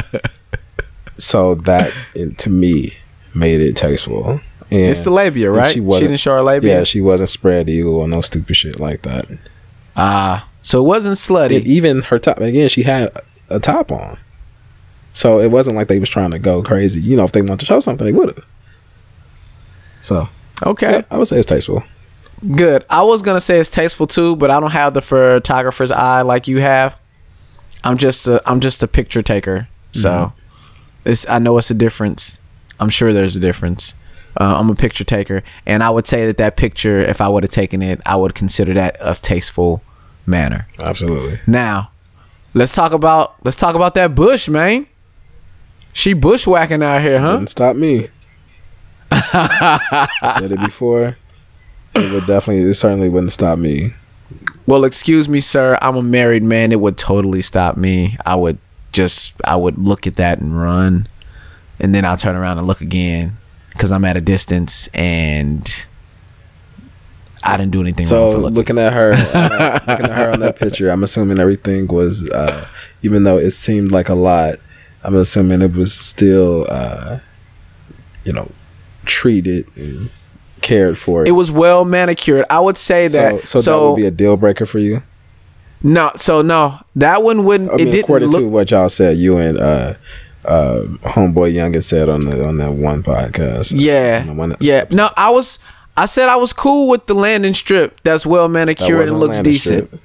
[1.18, 2.94] so that it, to me
[3.34, 4.40] made it tasteful.
[4.70, 5.72] And it's the labia, right?
[5.72, 6.78] She, wasn't- didn't show her labia.
[6.78, 9.26] Yeah, she wasn't spread eagle or no stupid shit like that.
[9.96, 11.58] Ah, so it wasn't slutty.
[11.58, 13.10] And even her top again, she had
[13.48, 14.18] a top on.
[15.12, 17.00] So it wasn't like they was trying to go crazy.
[17.00, 18.46] You know, if they wanted to show something, they would have.
[20.02, 20.28] So
[20.64, 20.90] okay.
[20.90, 21.82] yeah, I would say it's tasteful.
[22.54, 22.84] Good.
[22.90, 26.46] I was gonna say it's tasteful too, but I don't have the photographer's eye like
[26.46, 27.00] you have.
[27.82, 30.32] I'm just a I'm just a picture taker, so
[31.04, 32.38] it's I know it's a difference.
[32.78, 33.94] I'm sure there's a difference.
[34.38, 37.42] Uh, I'm a picture taker, and I would say that that picture, if I would
[37.42, 39.82] have taken it, I would consider that a tasteful
[40.26, 40.68] manner.
[40.80, 41.40] Absolutely.
[41.46, 41.90] Now,
[42.54, 44.86] let's talk about let's talk about that bush, man.
[45.92, 47.32] She bushwhacking out here, huh?
[47.32, 48.08] Wouldn't stop me.
[49.10, 51.16] I said it before.
[51.94, 53.92] It would definitely, it certainly wouldn't stop me.
[54.66, 55.78] Well, excuse me, sir.
[55.80, 56.72] I'm a married man.
[56.72, 58.18] It would totally stop me.
[58.26, 58.58] I would
[58.92, 61.08] just, I would look at that and run,
[61.80, 63.38] and then I'll turn around and look again,
[63.76, 65.86] because I'm at a distance and
[67.44, 68.54] I didn't do anything wrong for So looking.
[68.56, 72.66] looking at her, uh, looking at her on that picture, I'm assuming everything was, uh,
[73.02, 74.56] even though it seemed like a lot,
[75.04, 77.20] I'm assuming it was still, uh,
[78.24, 78.50] you know,
[79.04, 80.10] treated and
[80.62, 81.24] cared for.
[81.26, 82.44] It was well manicured.
[82.50, 83.48] I would say so, that.
[83.48, 85.02] so, that would be a deal breaker for you.
[85.82, 86.10] no.
[86.16, 87.70] So no, that one wouldn't.
[87.70, 88.40] I mean, it didn't according look.
[88.40, 89.94] to what y'all said, you and uh,
[90.46, 93.72] uh, homeboy Youngin said on the on that one podcast.
[93.74, 94.74] yeah, On one yeah.
[94.74, 94.96] episode.
[94.96, 95.58] No, I was.
[95.96, 98.00] I said I was cool with the landing strip.
[98.04, 99.86] That's well manicured and looks decent.
[99.88, 100.02] strip.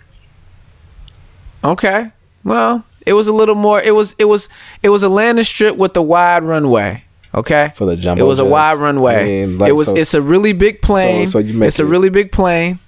[1.63, 2.11] Okay.
[2.43, 3.81] Well, it was a little more.
[3.81, 4.15] It was.
[4.17, 4.49] It was.
[4.83, 7.03] It was a landing strip with a wide runway.
[7.33, 7.71] Okay.
[7.75, 9.21] For the jumbo It was a wide runway.
[9.21, 9.87] I mean, like, it was.
[9.87, 11.27] so- it's a really big plane.
[11.27, 11.91] so you make it's a it- Hmm.
[11.91, 12.79] really big plane.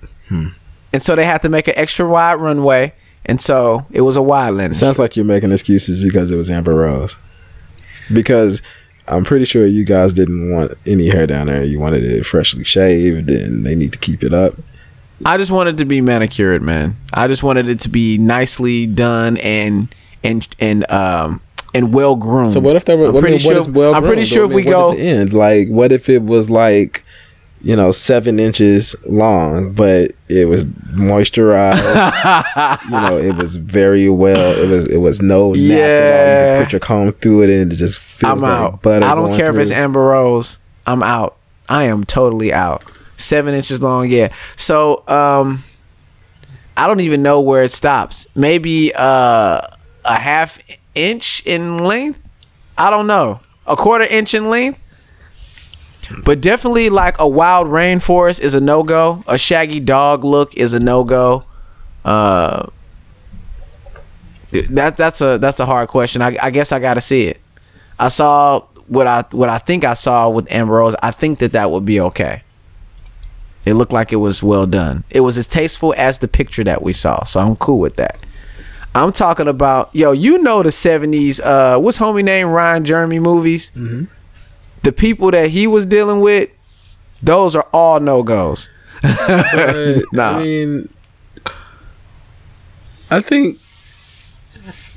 [0.91, 2.93] And so they had to make an extra wide runway,
[3.25, 4.73] and so it was a wide landing.
[4.73, 7.15] Sounds like you're making excuses because it was Amber Rose.
[8.11, 8.61] Because
[9.07, 11.63] I'm pretty sure you guys didn't want any hair down there.
[11.63, 14.55] You wanted it freshly shaved, and they need to keep it up.
[15.25, 16.97] I just wanted to be manicured, man.
[17.13, 21.41] I just wanted it to be nicely done and and and um
[21.73, 22.49] and well groomed.
[22.49, 23.07] So what if there were?
[23.07, 23.53] I'm pretty sure.
[23.53, 24.93] what is well I'm pretty sure if we go.
[24.93, 25.33] end?
[25.33, 27.02] Like, what if it was like,
[27.63, 31.82] you know, seven inches long, but it was moisturized.
[32.86, 34.52] you know, it was very well.
[34.62, 35.60] It was it was no naps at all.
[35.60, 36.58] You Yeah.
[36.58, 38.82] could put your comb through it, and it just feels I'm like out.
[38.82, 39.06] butter.
[39.06, 39.71] I don't care if it's.
[39.71, 40.58] Amber Rose.
[40.86, 41.38] I'm out.
[41.69, 42.84] I am totally out.
[43.15, 44.34] Seven inches long, yeah.
[44.58, 45.63] So um,
[46.76, 48.28] I don't even know where it stops.
[48.36, 49.62] Maybe uh
[50.06, 50.60] a half
[50.95, 52.30] inch in length.
[52.78, 53.39] I don't know.
[53.65, 54.80] A quarter inch in length.
[56.23, 59.23] But definitely like a wild rainforest is a no go.
[59.27, 61.45] A shaggy dog look is a no go.
[62.03, 62.67] Uh,
[64.51, 66.21] that that's a that's a hard question.
[66.21, 67.39] I, I guess I got to see it.
[67.99, 70.95] I saw what I what I think I saw with Amber Rose.
[71.01, 72.43] I think that that would be okay.
[73.65, 75.05] It looked like it was well done.
[75.09, 78.21] It was as tasteful as the picture that we saw, so I'm cool with that.
[78.93, 81.39] I'm talking about yo, you know the '70s.
[81.43, 82.47] Uh, what's homie name?
[82.49, 83.71] Ron Jeremy movies.
[84.84, 86.50] The people that he was dealing with,
[87.22, 88.69] those are all no goes.
[89.04, 90.38] Nah.
[90.38, 90.89] I mean,
[93.10, 93.58] I think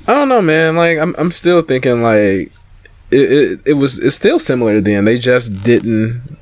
[0.07, 0.75] I don't know, man.
[0.75, 2.51] Like I'm, I'm still thinking like
[3.11, 3.99] it, it, it was.
[3.99, 5.05] It's still similar to then.
[5.05, 6.37] They just didn't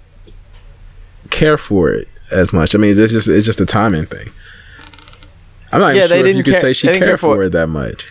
[1.31, 2.75] care for it as much.
[2.75, 4.29] I mean, it's just it's just a timing thing.
[5.71, 7.43] I'm not Yeah, even sure if you could care- say she cared care for for
[7.43, 8.07] it that much.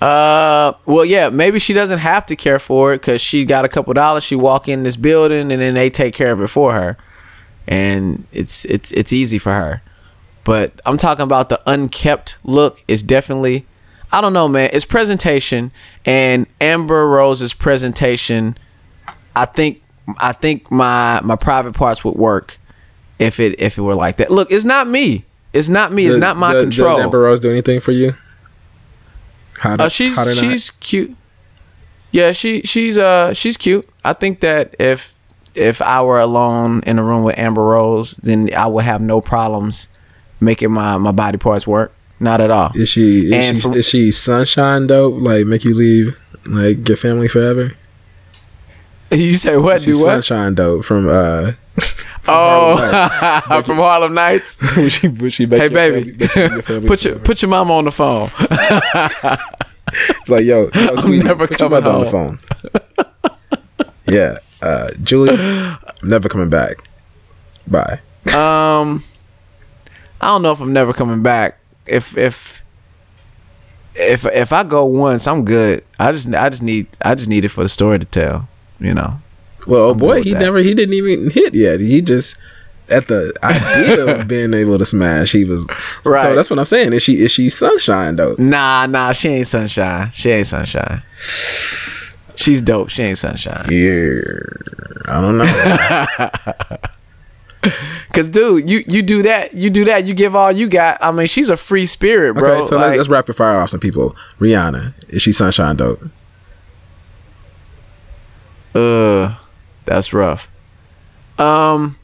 [0.00, 3.68] Uh, well, yeah, maybe she doesn't have to care for it because she got a
[3.68, 4.22] couple dollars.
[4.22, 6.96] She walk in this building and then they take care of it for her,
[7.66, 9.82] and it's it's it's easy for her.
[10.44, 12.82] But I'm talking about the unkept look.
[12.86, 13.66] Is definitely,
[14.12, 14.70] I don't know, man.
[14.72, 15.72] It's presentation
[16.04, 18.56] and Amber Rose's presentation.
[19.34, 19.82] I think
[20.18, 22.58] I think my my private parts would work
[23.18, 24.30] if it if it were like that.
[24.30, 25.24] Look, it's not me.
[25.52, 26.04] It's not me.
[26.06, 26.96] It's Does- not my does, control.
[26.96, 28.14] Does Amber Rose do anything for you?
[29.58, 31.16] How Uh, she's she's cute.
[32.10, 33.88] Yeah, she she's uh she's cute.
[34.04, 35.14] I think that if
[35.54, 39.20] if I were alone in a room with Amber Rose, then I would have no
[39.20, 39.88] problems
[40.40, 41.92] making my my body parts work.
[42.20, 42.72] Not at all.
[42.74, 45.20] Is she is And she, is she sunshine dope?
[45.20, 47.74] Like make you leave like your family forever?
[49.10, 49.80] You say what?
[49.80, 50.04] Do what?
[50.04, 51.52] sunshine dope from uh
[52.30, 54.58] Oh, from Harlem Nights.
[54.76, 57.84] when she when she Hey baby, family- your family put your put your mama on
[57.86, 58.30] the phone.
[59.90, 62.38] It's like yo, yo sweetie, never put your coming mother on the phone.
[64.06, 66.86] yeah, uh, Julie, I'm never coming back.
[67.66, 68.00] Bye.
[68.26, 69.02] Um,
[70.20, 71.58] I don't know if I'm never coming back.
[71.86, 72.62] If if
[73.94, 75.82] if if I go once, I'm good.
[75.98, 78.46] I just I just need I just need it for the story to tell.
[78.80, 79.20] You know.
[79.66, 80.40] Well, boy, he that.
[80.40, 81.80] never he didn't even hit yet.
[81.80, 82.36] He just
[82.88, 85.66] at the idea of being able to smash, he was
[86.04, 86.22] Right.
[86.22, 86.92] So that's what I'm saying.
[86.92, 88.34] Is she is she sunshine though?
[88.38, 90.10] Nah, nah, she ain't sunshine.
[90.12, 91.02] She ain't sunshine.
[92.36, 92.88] She's dope.
[92.88, 93.66] She ain't sunshine.
[93.70, 94.20] Yeah,
[95.06, 96.78] I don't know.
[98.14, 100.98] Cause dude, you you do that, you do that, you give all you got.
[101.00, 102.58] I mean, she's a free spirit, bro.
[102.58, 104.16] okay, so Like, let's, let's rapid fire off some people.
[104.38, 106.00] Rihanna, is she sunshine dope?
[108.78, 109.34] Uh,
[109.84, 110.48] that's rough.
[111.38, 111.96] Um,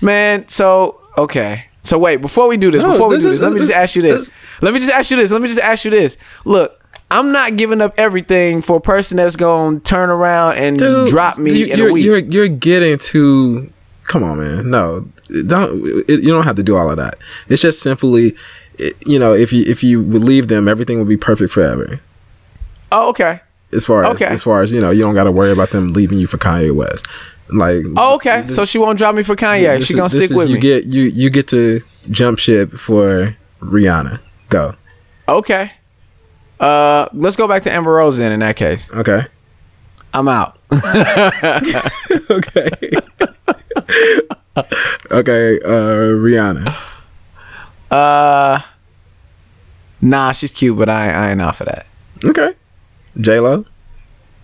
[0.00, 0.46] man.
[0.48, 1.64] So okay.
[1.82, 3.60] So wait, before we do this, No, before we this do is- this, let me
[3.60, 4.20] just ask you this.
[4.28, 5.30] this- Let me just ask you this.
[5.30, 6.18] Let me just ask you this.
[6.44, 6.74] Look,
[7.10, 11.38] I'm not giving up everything for a person that's gonna turn around and Dude, drop
[11.38, 12.04] me you, in you're, a week.
[12.04, 13.72] You're you're getting to.
[14.04, 14.70] Come on, man.
[14.70, 15.08] No,
[15.46, 16.04] don't.
[16.08, 17.18] It, you don't have to do all of that.
[17.48, 18.34] It's just simply,
[18.78, 22.00] it, you know, if you if you would leave them, everything would be perfect forever.
[22.92, 23.40] oh, okay.
[23.72, 24.26] As far as Okay.
[24.26, 26.38] as far as you know, you don't got to worry about them leaving you for
[26.38, 27.06] Kanye West.
[27.50, 28.46] Like, Oh, okay.
[28.46, 29.78] So she won't drop me for Kanye.
[29.78, 30.60] this She gonna this stick with you me.
[30.60, 34.20] Get you you get to jump ship for Rihanna.
[34.48, 34.74] Go.
[35.28, 35.72] okay.
[36.60, 38.32] Uh, let's go back to Amber Rose then.
[38.32, 39.26] In that case, Okay.
[40.14, 40.58] I'm out.
[40.72, 42.70] okay.
[45.12, 45.60] okay.
[45.60, 46.74] Uh, Rihanna.
[47.90, 48.60] Uh,
[50.00, 51.86] nah, she's cute, but I I ain't out for that.
[52.26, 52.54] Okay.
[53.20, 53.64] J Lo.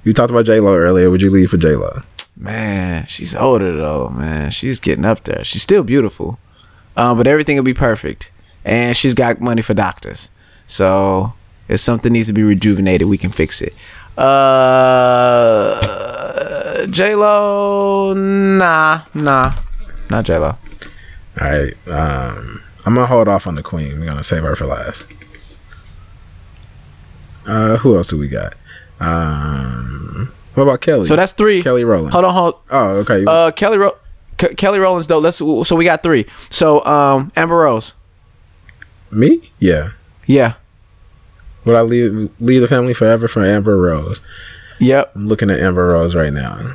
[0.02, 1.10] You talked about J Lo earlier.
[1.10, 2.02] Would you leave for J Lo?
[2.36, 4.08] Man, she's older though.
[4.08, 5.44] Man, she's getting up there.
[5.44, 6.38] She's still beautiful,
[6.96, 8.32] um, but everything will be perfect,
[8.64, 10.30] and she's got money for doctors.
[10.66, 11.34] So
[11.68, 13.72] if something needs to be rejuvenated, we can fix it.
[14.18, 15.80] Uh,
[16.86, 19.54] J Lo, nah, nah,
[20.10, 20.56] not J Lo.
[21.40, 21.74] All right.
[21.88, 23.98] Um, I'm gonna hold off on the Queen.
[23.98, 25.04] We're gonna save her for last.
[27.46, 28.54] Uh, who else do we got?
[29.04, 31.04] Um, what about Kelly?
[31.04, 31.62] So that's three.
[31.62, 32.12] Kelly Rowland.
[32.12, 32.54] Hold on, hold.
[32.70, 33.24] Oh, okay.
[33.26, 33.96] Uh, Kelly Ro-
[34.38, 35.22] Ke- Kelly Rowland's dope.
[35.24, 35.36] Let's.
[35.38, 36.26] So we got three.
[36.50, 37.94] So um, Amber Rose.
[39.10, 39.50] Me?
[39.58, 39.92] Yeah.
[40.26, 40.54] Yeah.
[41.64, 44.20] Would I leave leave the family forever for Amber Rose?
[44.80, 45.12] Yep.
[45.14, 46.74] I'm looking at Amber Rose right now.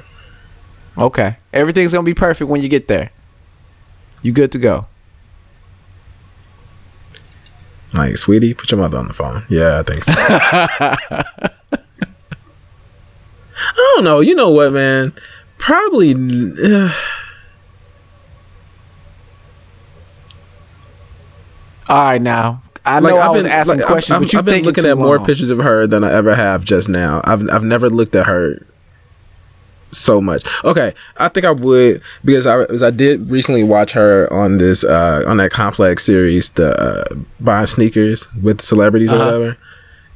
[0.97, 1.37] Okay.
[1.53, 3.11] Everything's gonna be perfect when you get there.
[4.21, 4.87] You good to go.
[7.93, 9.45] Like, sweetie, put your mother on the phone.
[9.49, 10.13] Yeah, I think so.
[13.61, 14.19] I don't know.
[14.21, 15.13] You know what, man?
[15.57, 16.13] Probably.
[16.13, 16.91] Uh,
[21.89, 24.33] All right, now I know like, I I've was been- asking like, questions, I've, but
[24.33, 27.21] you I've been looking at more pictures of her than I ever have just now.
[27.23, 28.63] I've I've never looked at her
[29.91, 30.43] so much.
[30.63, 34.83] Okay, I think I would because I as I did recently watch her on this
[34.83, 39.25] uh on that complex series, the uh, buying sneakers with celebrities or Uh-huh.
[39.25, 39.57] whatever,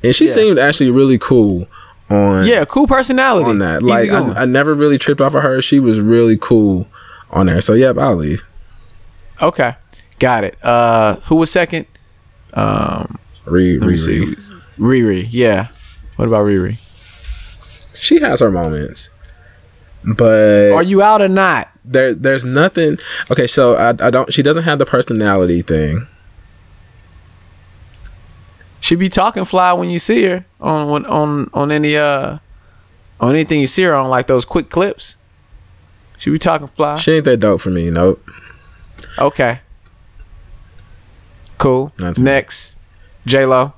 [0.04, 0.34] and she Yeah.
[0.34, 1.68] seemed actually really cool
[2.14, 3.50] on Yeah, cool personality.
[3.50, 3.82] on that.
[3.84, 4.10] Like.
[4.10, 5.62] I, I never really tripped off of her.
[5.62, 6.88] She was really cool
[7.32, 7.62] on there.
[7.62, 8.44] So yep, I'll leave.
[9.42, 9.76] okay,
[10.20, 10.58] got it.
[10.64, 11.88] Uh, who was second?
[12.54, 14.36] Um, me see.
[14.78, 15.28] Riri.
[15.30, 15.68] Yeah.
[16.18, 16.78] What about Riri?
[18.00, 19.10] She has her moments,
[20.04, 21.70] but Are you out or not?
[21.86, 22.98] there there's nothing
[23.30, 26.08] okay so I, I don't she doesn't have the personality thing
[28.84, 32.40] She be talking fly when you see her on on on, on any uh
[33.22, 35.16] on anything you see her on, like those quick clips.
[36.18, 36.98] She be talking fly.
[36.98, 38.22] she ain't that dope for me nope
[39.18, 39.62] Okay.
[41.58, 41.94] Cool.
[42.18, 42.78] Next,
[43.26, 43.74] J Lo.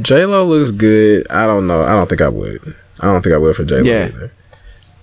[0.00, 3.38] j-lo looks good i don't know i don't think i would i don't think i
[3.38, 4.06] would for j-lo Yeah.
[4.06, 4.32] either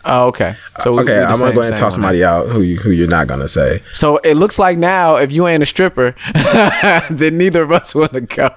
[0.10, 0.56] Oh, okay.
[0.82, 1.96] So we- okay i'm gonna go ahead and toss that.
[1.96, 5.32] somebody out who you who you're not gonna say So it looks like now, if
[5.32, 6.16] you ain't a stripper,
[7.10, 8.50] then neither of us want to go.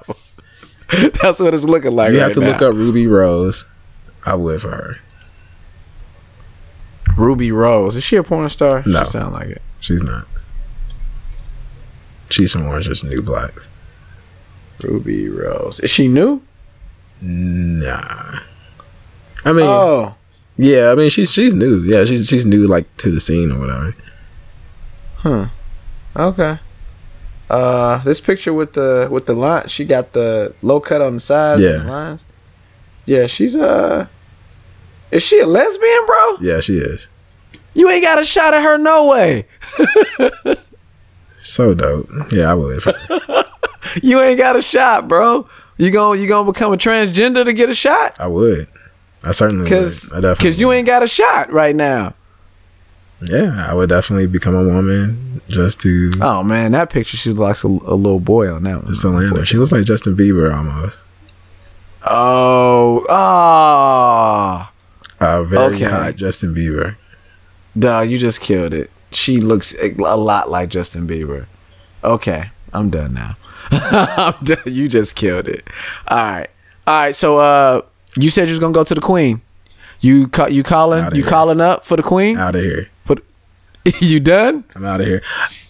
[1.23, 2.13] That's what it's looking like.
[2.13, 2.47] you right have to now.
[2.53, 3.65] look up ruby rose
[4.25, 4.97] i would for her
[7.17, 7.97] Ruby Rose.
[7.97, 8.83] Is she a porn star?
[8.87, 9.01] No.
[9.05, 9.63] She sound like it.
[9.81, 10.27] she's not
[12.29, 13.53] she's from orange is new black
[14.83, 15.81] Ruby Rose.
[15.81, 16.41] Is she new?
[17.21, 18.39] nah
[19.45, 20.15] i mean Oh,
[20.61, 23.59] yeah i mean she's she's new yeah she's she's new like to the scene or
[23.59, 23.95] whatever
[25.17, 25.49] Huh.
[26.17, 26.59] okay.
[27.51, 31.21] Uh, this picture with the with the line, she got the low cut on the
[31.21, 31.61] sides.
[31.61, 31.71] Yeah.
[31.71, 32.25] and the lines.
[33.05, 34.07] Yeah, she's uh.
[35.11, 36.37] Is she a lesbian, bro?
[36.41, 37.09] yeah she is
[37.75, 39.47] You ain't got a shot at her, no way.
[41.43, 42.83] so dope yeah i would.
[44.03, 45.49] You ain't got a shot, bro.
[45.77, 48.15] You gon' you gonna become a transgender to get a shot?
[48.21, 48.69] I would.
[49.25, 50.13] I certainly Cause, would.
[50.13, 50.51] I definitely.
[50.51, 52.15] cause you ain't got a shot right now.
[53.23, 57.63] Yeah, I would definitely become a woman just to Oh man, that picture she looks
[57.63, 58.87] like a, a little boy on that one.
[58.87, 59.45] just to land her.
[59.45, 60.97] She looks like Justin Bieber almost.
[62.03, 64.73] Oh, ah,
[65.21, 65.85] Uh, very Okay.
[65.85, 66.97] hot Justin Bieber.
[67.79, 68.91] dog, you just killed it.
[69.13, 71.45] She looks a a lot like Justin Bieber.
[72.03, 73.37] Okay, I'm done now.
[73.71, 74.63] I'm done.
[74.65, 75.69] You just killed it.
[76.09, 76.49] All right,
[76.87, 77.15] all right.
[77.15, 77.83] So, uh,
[78.17, 79.41] you said you was gonna go to the Queen.
[80.01, 81.05] You ca- you calling?
[81.15, 81.27] You here.
[81.31, 82.37] calling up for the Queen?
[82.39, 82.89] Out of here.
[83.05, 84.65] For the- you done?
[84.75, 85.23] I'm out of here.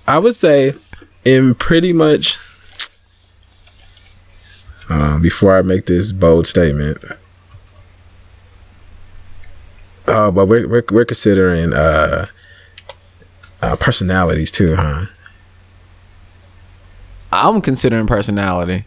[0.07, 0.75] I would say,
[1.25, 2.39] in pretty much.
[4.89, 6.99] Uh, before I make this bold statement,
[10.09, 12.27] uh, but we're we're, we're considering uh,
[13.63, 15.07] uh, personalities too, huh?
[17.33, 18.85] I'm considering personality.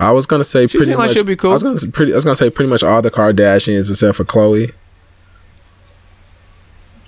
[0.00, 1.14] I was gonna say She pretty seem like much.
[1.14, 1.50] she'll be cool.
[1.50, 2.12] I was gonna say pretty.
[2.12, 4.72] I was gonna say pretty much all the Kardashians except for Khloé.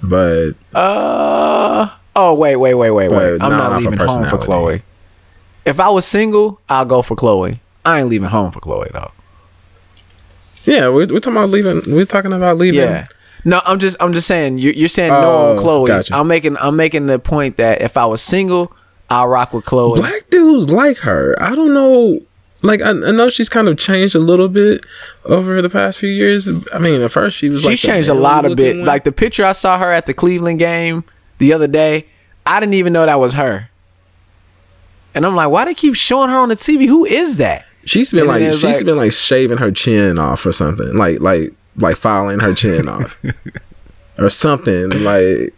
[0.03, 3.32] But Uh oh, wait, wait, wait, wait, wait.
[3.43, 4.38] I'm not not for leaving home for.
[4.38, 4.82] Khloé.
[5.64, 7.61] If I was single, I'll go for Khloé.
[7.84, 9.12] I ain't leaving home for Khloé though.
[10.64, 11.82] Yeah, we're, we're talking about leaving.
[11.95, 12.80] We're talking about leaving.
[12.80, 13.07] Yeah.
[13.45, 15.16] No, I'm just I'm just saying you're, you're saying no
[15.53, 15.86] on Oh, Khloé.
[15.86, 16.14] gotcha.
[16.16, 18.72] I'm making I'm making the point that if I was single,
[19.09, 19.97] I'll rock with Khloé.
[19.97, 21.36] Black dudes like her.
[21.41, 22.20] I don't know.
[22.63, 24.85] Like I, I know she's kind of changed a little bit
[25.25, 26.49] over the past few years.
[26.75, 27.65] I mean, at first she was.
[27.65, 28.77] Like the changed a lot of bit.
[28.77, 28.87] one.
[28.87, 31.05] Like the picture I saw her at the Cleveland game
[31.39, 32.07] the other day,
[32.45, 33.71] I didn't even know that was her.
[35.15, 36.87] And I'm like, why do they keep showing her on the TV?
[36.87, 37.67] Who is that?
[37.87, 40.95] she's been and like she's like- been like shaving her chin off or something.
[40.95, 43.19] Like like like filing her chin off
[44.19, 44.91] or something.
[45.03, 45.55] Like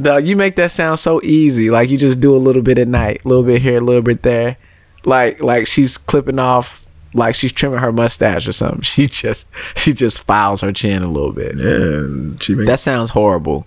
[0.00, 1.70] Dog, you make that sound so easy.
[1.70, 4.02] Like you just do a little bit at night, a little bit here, a little
[4.02, 4.56] bit there.
[5.04, 8.80] Like like she's clipping off, like she's trimming her mustache or something.
[8.82, 9.46] She just
[9.76, 11.58] she just files her chin a little bit.
[11.60, 13.66] and she makes That sounds horrible.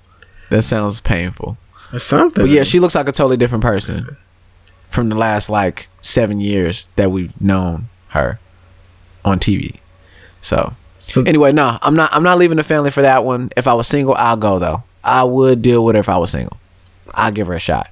[0.50, 1.58] That sounds painful.
[1.94, 2.44] or something.
[2.46, 4.18] But yeah, she looks like a totally different person
[4.90, 8.40] from the last like seven years that we've known her
[9.26, 9.76] on TV.
[10.42, 12.14] So So- anyway, no, I'm not.
[12.14, 13.52] I'm not leaving the family for that one.
[13.58, 14.84] If I was single, I'll go though.
[15.04, 16.58] I would deal with her if I was single.
[17.14, 17.90] I'll give her a shot.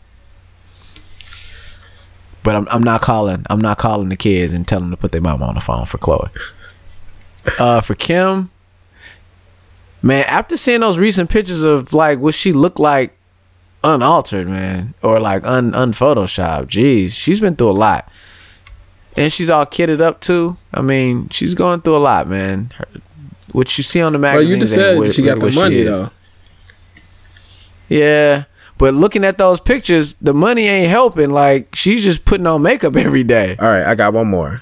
[2.46, 3.44] But I'm, I'm not calling.
[3.50, 5.86] I'm not calling the kids and telling them to put their mama on the phone
[5.86, 6.30] for Khloé.
[7.60, 8.52] Uh, for Kim,
[10.02, 13.18] man, after seeing those recent pictures of like what she looked like
[13.84, 16.68] unaltered, man, or like un unphotoshopped.
[16.68, 18.12] Jeez, she's been through a lot,
[19.18, 20.58] and she's all kitted up too.
[20.74, 22.72] I mean, she's going through a lot, man.
[22.78, 22.86] Her,
[23.54, 26.12] what you see on the Well, magazine, you just said she got the money though.
[27.90, 28.46] Yeah,
[28.78, 31.32] but looking at those pictures, the money ain't helping.
[31.32, 33.56] Like she's just putting on makeup every day.
[33.60, 34.62] All right, I got one more.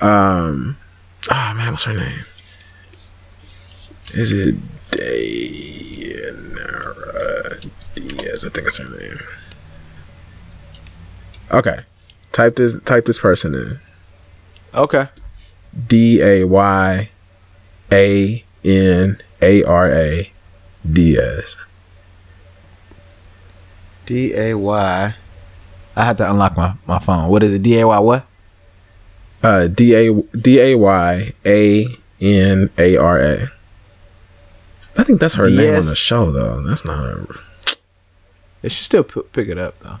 [0.00, 0.76] Um,
[1.30, 2.24] oh man, what's her name?
[4.12, 4.56] Is it
[4.90, 6.50] Dayanara
[7.94, 8.44] Diaz?
[8.44, 9.18] I think it's her name.
[11.52, 11.80] Okay,
[12.32, 13.78] type this type this person in.
[14.74, 15.08] Okay.
[15.86, 17.10] D A Y
[17.92, 20.32] A N A R A
[20.90, 21.56] Diaz.
[24.10, 25.14] D A Y.
[25.94, 27.28] I had to unlock my, my phone.
[27.28, 27.62] What is it?
[27.62, 28.26] D A Y what?
[29.40, 31.86] Uh, D A D A Y A
[32.20, 33.48] N A R A.
[34.96, 36.60] I think that's her name on the show, though.
[36.60, 37.24] That's not her.
[38.64, 40.00] It should still p- pick it up though.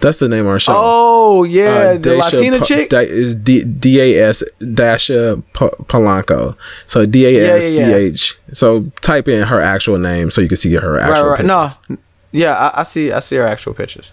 [0.00, 0.74] That's the name of our show.
[0.76, 2.90] Oh yeah, Uh, the Daisha Latina Pa- chick.
[2.90, 6.56] Da- is D D A S Dascha Pa- Polanco.
[6.86, 8.38] So D A S C H.
[8.52, 11.30] So type in her actual name so you can see her actual.
[11.30, 11.44] right.
[11.44, 12.04] No, pictures.
[12.32, 13.10] yeah, I, I see.
[13.12, 14.12] I see her actual pictures.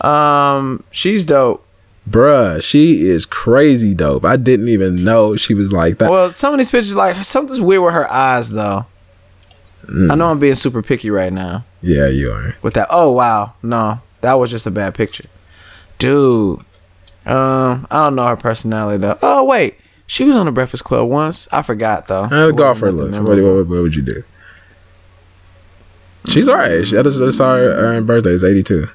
[0.00, 1.66] Um, she's dope.
[2.08, 4.24] bruh, she is crazy dope.
[4.24, 6.10] I didn't even know she was like that.
[6.10, 8.86] Well, some of these pictures, like something's weird with her eyes, though.
[9.86, 10.10] Mm.
[10.10, 12.56] I know I'm being super picky right now yeah, you are.
[12.62, 12.88] with that.
[12.90, 15.24] Oh wow, no, that was just a bad picture,
[15.98, 16.60] dude.
[17.24, 19.18] Um, I don't know her personality though.
[19.22, 21.48] Oh wait, she was on the Breakfast Club once.
[21.52, 22.24] I forgot though.
[22.24, 23.20] Uh, It go off her list.
[23.20, 24.22] What, what, what would you do?
[26.28, 26.86] She's alright.
[26.86, 28.88] She, I just, I just saw her, her birthday is 82.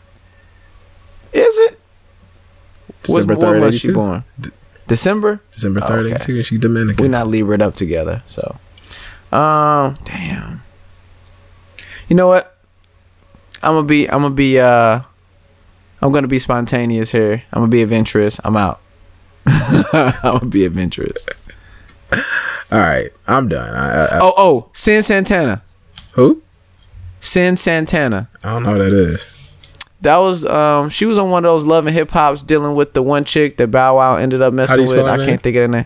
[1.34, 1.80] Is it?
[3.04, 3.94] December when 3rd, was she 82.
[3.94, 4.24] born?
[4.88, 5.40] December.
[5.52, 6.16] December Oh, 3rd, okay.
[6.16, 6.44] 82.
[6.44, 7.02] She Dominican.
[7.04, 8.22] we not Libra up together.
[8.26, 8.58] So,
[9.32, 10.62] um, damn.
[12.10, 12.58] You know what?
[13.64, 14.08] I'm gonna be.
[14.10, 14.60] I'm gonna be.
[14.60, 15.02] Uh,
[16.02, 17.44] I'm gonna be spontaneous here.
[17.54, 18.40] I'm gonna be adventurous.
[18.44, 18.80] I'm out.
[19.46, 21.26] I'm gonna be adventurous.
[22.72, 23.74] Alright, I'm done.
[23.76, 25.62] I, I, Oh, oh, Cyn Santana.
[26.14, 26.42] who?
[27.20, 28.30] Cyn Santana.
[28.44, 29.26] I don't know what that is.
[30.02, 30.90] That was um.
[30.90, 33.58] She was on one of those Love and Hip Hops dealing with the one chick
[33.58, 35.08] that Bow Wow ended up messing with.
[35.08, 35.26] I name?
[35.28, 35.86] can't think of her name.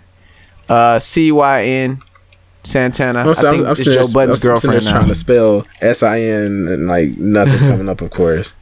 [0.69, 1.99] Uh, C Y N
[2.63, 3.19] Santana.
[3.19, 4.91] I'm, I think I'm, I'm it's Joe Budden's I'm girlfriend now.
[4.93, 8.55] trying to spell S I N and like nothing's coming up, of course.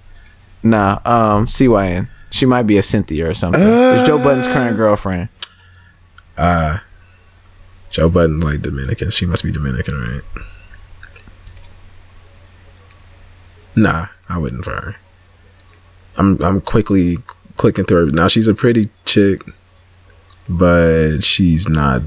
[0.63, 2.07] Nah, um, CYN.
[2.29, 3.61] She might be a Cynthia or something.
[3.61, 5.29] it's Joe Budden's current girlfriend.
[6.37, 6.79] Uh,
[7.91, 9.11] Joe Budden, like Dominican.
[9.11, 10.45] She must be Dominican, right?
[13.75, 14.95] Nah, I wouldn't for her.
[16.17, 17.19] I'm I'm quickly
[17.57, 18.11] clicking through her.
[18.11, 19.43] Now she's a pretty chick,
[20.49, 22.01] but she's not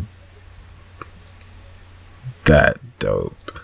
[2.45, 3.61] that dope.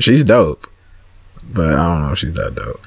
[0.00, 0.66] She's dope,
[1.48, 2.80] but I don't know if she's that dope.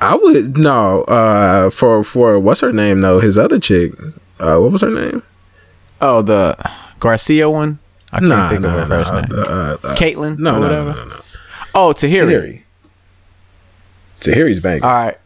[0.00, 3.20] I would no uh for for what's her name though?
[3.20, 3.92] His other chick.
[4.38, 5.22] Uh, what was her name?
[6.00, 6.56] Oh, the
[6.98, 7.78] Garcia one.
[8.12, 9.20] I can't Nah, think nah, of nah, her first nah.
[9.20, 9.30] name.
[9.32, 9.94] Uh, uh,
[10.38, 11.20] no, or no, no, no, no, no.
[11.74, 12.28] Oh, Tahiry.
[12.32, 12.62] Tahiry.
[14.20, 14.84] Tahiry's bank.
[14.84, 15.18] All right,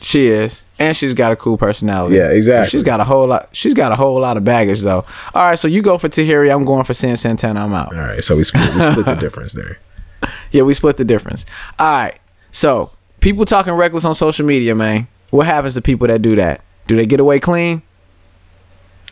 [0.00, 2.16] she is, and she's got a cool personality.
[2.16, 2.70] Yeah, exactly.
[2.70, 3.48] She's got a whole lot.
[3.52, 5.04] She's got a whole lot of baggage though.
[5.34, 6.52] All right, so you go for Tahiry.
[6.52, 7.64] I'm going for San Santana.
[7.64, 7.94] I'm out.
[7.94, 9.78] All right, so we split, we split the difference there.
[10.52, 11.46] Yeah, we split the difference.
[11.78, 12.18] All right.
[12.52, 15.08] So people talking reckless on social media, man.
[15.30, 16.60] What happens to people that do that?
[16.86, 17.82] Do they get away clean?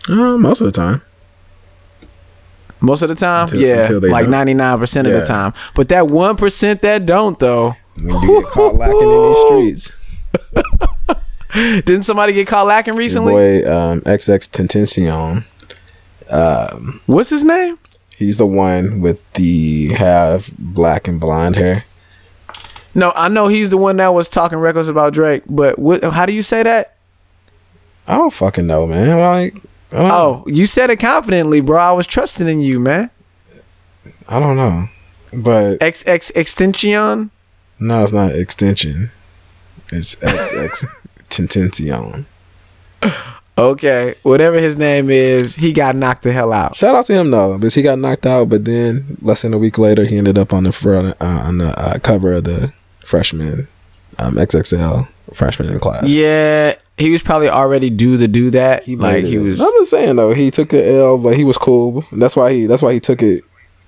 [0.08, 1.00] Uh, most of the time.
[2.82, 5.52] Most of the time, Until- yeah, until like ninety nine percent of the time.
[5.74, 9.90] But that one percent that don't though, When you get caught lacking in these
[11.52, 11.84] streets.
[11.84, 13.32] didn't somebody get caught lacking Your recently?
[13.32, 15.44] boy um, XX Tentacion.
[17.06, 17.78] What's his name?
[18.20, 21.86] He's the one with the half black and blonde hair.
[22.94, 25.42] No, I know he's the one that was talking reckless about Drake.
[25.48, 26.04] But what?
[26.04, 26.96] How do you say that?
[28.06, 29.18] I don't fucking know, man.
[29.18, 29.56] Like,
[29.90, 31.78] I don't, Oh, you said it confidently, bro.
[31.78, 33.08] I was trusting in you, man.
[34.28, 34.88] I don't know.
[35.32, 37.30] But XX extension.
[37.78, 39.12] no, it's not extension.
[39.88, 40.84] It's XX
[41.30, 42.26] Tentacion.
[43.60, 46.76] Okay, whatever his name is, he got knocked the hell out.
[46.76, 48.48] Shout out to him though, because he got knocked out.
[48.48, 51.58] But then less than a week later, he ended up on the front uh, on
[51.58, 52.72] the uh, cover of the
[53.04, 53.68] freshman
[54.18, 56.06] um, XXL freshman class.
[56.06, 58.84] Yeah, he was probably already due to do that.
[58.84, 59.40] He like he it.
[59.40, 59.60] was.
[59.60, 62.04] I'm just saying though, he took the L, but he was cool.
[62.12, 62.66] That's why he.
[62.66, 63.44] That's why he took it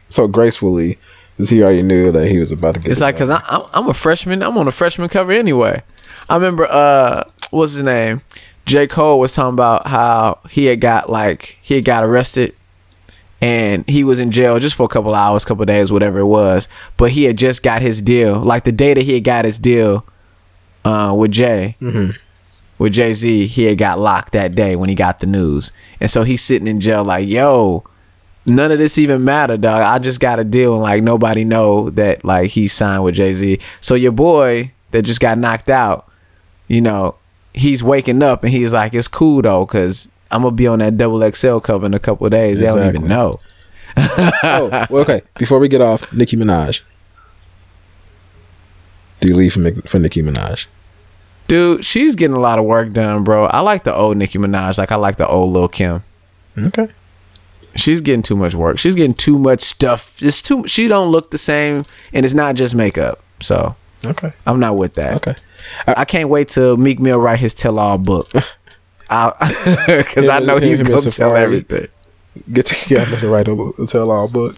[0.09, 0.99] so gracefully,
[1.37, 2.89] because he already knew that he was about to get.
[2.89, 2.93] It.
[2.93, 3.41] It's like because I'm
[3.73, 4.43] I'm a freshman.
[4.43, 5.83] I'm on a freshman cover anyway.
[6.29, 8.21] I remember uh, what's his name?
[8.67, 12.55] J Cole was talking about how he had got like he had got arrested.
[13.41, 16.69] And he was in jail just for a couple hours, couple days, whatever it was.
[16.97, 18.39] But he had just got his deal.
[18.39, 20.07] Like the day that he had got his deal
[20.85, 21.75] uh, with Jay,
[22.79, 25.73] with Jay Z, he had got locked that day when he got the news.
[25.99, 27.83] And so he's sitting in jail like, yo,
[28.47, 29.83] none of this even matter, dog.
[29.83, 33.33] I just got a deal and like nobody know that like he signed with Jay
[33.33, 33.59] Z.
[33.81, 36.09] So your boy that just got knocked out,
[36.69, 37.17] you know,
[37.55, 40.97] he's waking up and he's like, it's cool though, cause I'm gonna be on that
[40.97, 42.61] double XL cover in a couple of days.
[42.61, 43.39] They don't even know.
[43.97, 45.23] oh, well, okay.
[45.39, 46.81] Before we get off, Nicki Minaj.
[49.21, 50.67] Do you leave for, for Nicki Minaj?
[51.49, 53.45] Dude, she's getting a lot of work done, bro.
[53.45, 56.03] I like the old Nicki Minaj, like I like the old Lil Kim.
[56.57, 56.89] Okay.
[57.77, 58.79] She's getting too much work.
[58.79, 60.23] She's getting too much stuff.
[60.23, 60.67] It's too.
[60.67, 63.23] She don't look the same, and it's not just makeup.
[63.41, 64.33] So Okay.
[64.47, 65.15] I'm not with that.
[65.17, 65.35] Okay.
[65.87, 68.31] I can't wait till Meek Mill write his tell-all book.
[68.33, 68.49] Because
[70.29, 71.89] I know he's gonna tell everything.
[72.53, 74.57] Get together to write a, a tell-all book.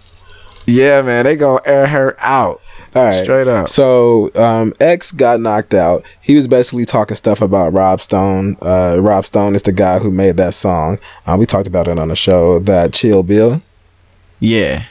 [0.66, 2.60] Yeah, man, they gonna air her out.
[2.94, 3.24] All right.
[3.24, 3.68] Straight up.
[3.68, 6.04] So um, X got knocked out.
[6.20, 8.56] He was basically talking stuff about Rob Stone.
[8.62, 11.00] Uh, Rob Stone is the guy who made that song.
[11.26, 12.60] Uh, we talked about it on the show.
[12.60, 13.60] That Chill Bill
[14.38, 14.84] Yeah.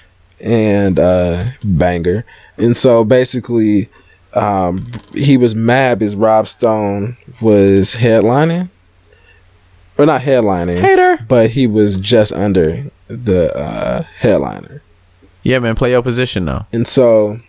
[0.43, 2.25] and uh, Banger.
[2.57, 3.89] And so basically,
[4.35, 8.69] um, he was mad because Rob Stone was headlining,
[9.97, 11.23] or not headlining, Hater.
[11.27, 14.81] but he was just under the uh, headliner.
[15.43, 16.65] Yeah, man, play your position though.
[16.71, 17.39] And so,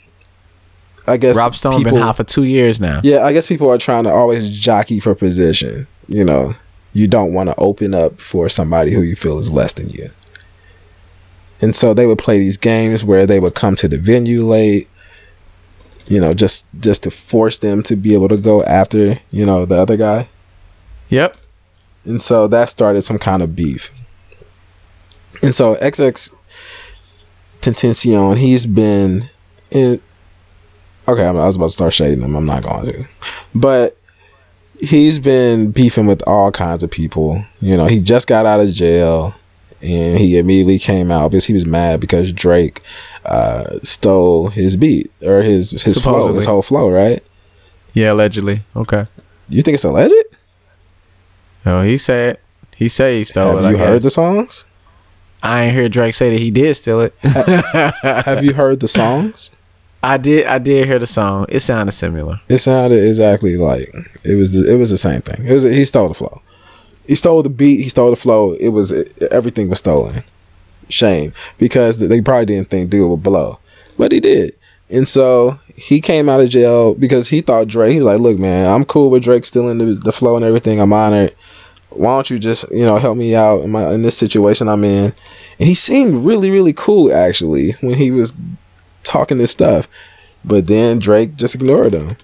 [1.07, 3.01] I guess Rob Stone been people- hot for two years now.
[3.05, 5.87] Yeah, I guess people are trying to always jockey for position.
[6.09, 6.55] You know,
[6.93, 10.11] you don't want to open up for somebody who you feel is less than you.
[11.61, 14.89] And so they would play these games where they would come to the venue late,
[16.07, 19.65] you know, just just to force them to be able to go after, you know,
[19.65, 20.29] the other guy.
[21.09, 21.37] Yep.
[22.05, 23.93] And so that started some kind of beef.
[25.43, 26.35] And so XX
[27.61, 29.25] Tentacion, he's been
[29.71, 30.01] in.
[31.07, 32.35] Okay, I was about to start shading him.
[32.35, 33.07] I'm not going to.
[33.55, 33.97] But
[34.81, 37.45] he's been beefing with all kinds of people.
[37.61, 39.35] You know, he just got out of jail
[39.85, 42.81] and he immediately came out because he was mad because Drake
[43.25, 47.23] uh, stole his beat or his, his flow, his whole flow, right?
[47.93, 48.63] Yeah, allegedly.
[48.75, 49.07] Okay.
[49.49, 50.15] You think it's alleged?
[51.67, 52.39] Oh, he said
[52.77, 53.71] he said he stole Have it.
[53.71, 54.03] you I heard guess.
[54.05, 54.65] the songs?
[55.43, 57.15] I ain't heard Drake say that he did steal it.
[57.23, 59.51] Have you heard the songs?
[60.03, 60.47] I did.
[60.47, 61.47] I did hear the song.
[61.49, 62.41] It sounded similar.
[62.49, 63.89] It sounded exactly like
[64.23, 64.53] it was.
[64.53, 65.47] The, it was the same thing.
[65.47, 65.63] It was.
[65.63, 66.43] He stole the flow.
[67.07, 67.83] He stole the beat.
[67.83, 68.53] He stole the flow.
[68.55, 68.93] It was
[69.31, 70.25] everything was stolen.
[70.89, 73.59] Shame because they probably didn't think dude would blow,
[73.97, 74.55] but he did.
[74.91, 77.93] And so he came out of jail because he thought Drake.
[77.93, 80.81] He was like, "Look, man, I'm cool with Drake stealing the, the flow and everything.
[80.81, 81.35] I'm honored.
[81.89, 84.85] Why don't you just you know help me out in my in this situation I'm
[84.85, 85.15] in?"
[85.59, 88.35] And he seemed really really cool actually when he was
[89.05, 89.89] talking this stuff.
[90.45, 92.17] But then Drake just ignored him.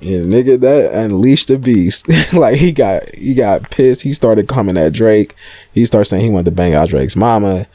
[0.00, 2.08] And nigga that unleashed the beast.
[2.32, 4.02] like he got he got pissed.
[4.02, 5.34] He started coming at Drake.
[5.72, 7.66] He started saying he wanted to bang out Drake's mama.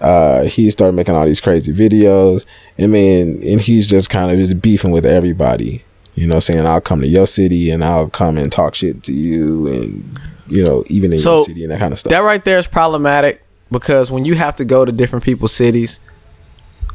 [0.00, 2.44] Uh he started making all these crazy videos.
[2.78, 5.84] I mean, and he's just kind of just beefing with everybody.
[6.14, 9.12] You know, saying I'll come to your city and I'll come and talk shit to
[9.12, 12.10] you and you know, even in So, your city and that kind of stuff.
[12.10, 16.00] That right there is problematic because when you have to go to different people's cities,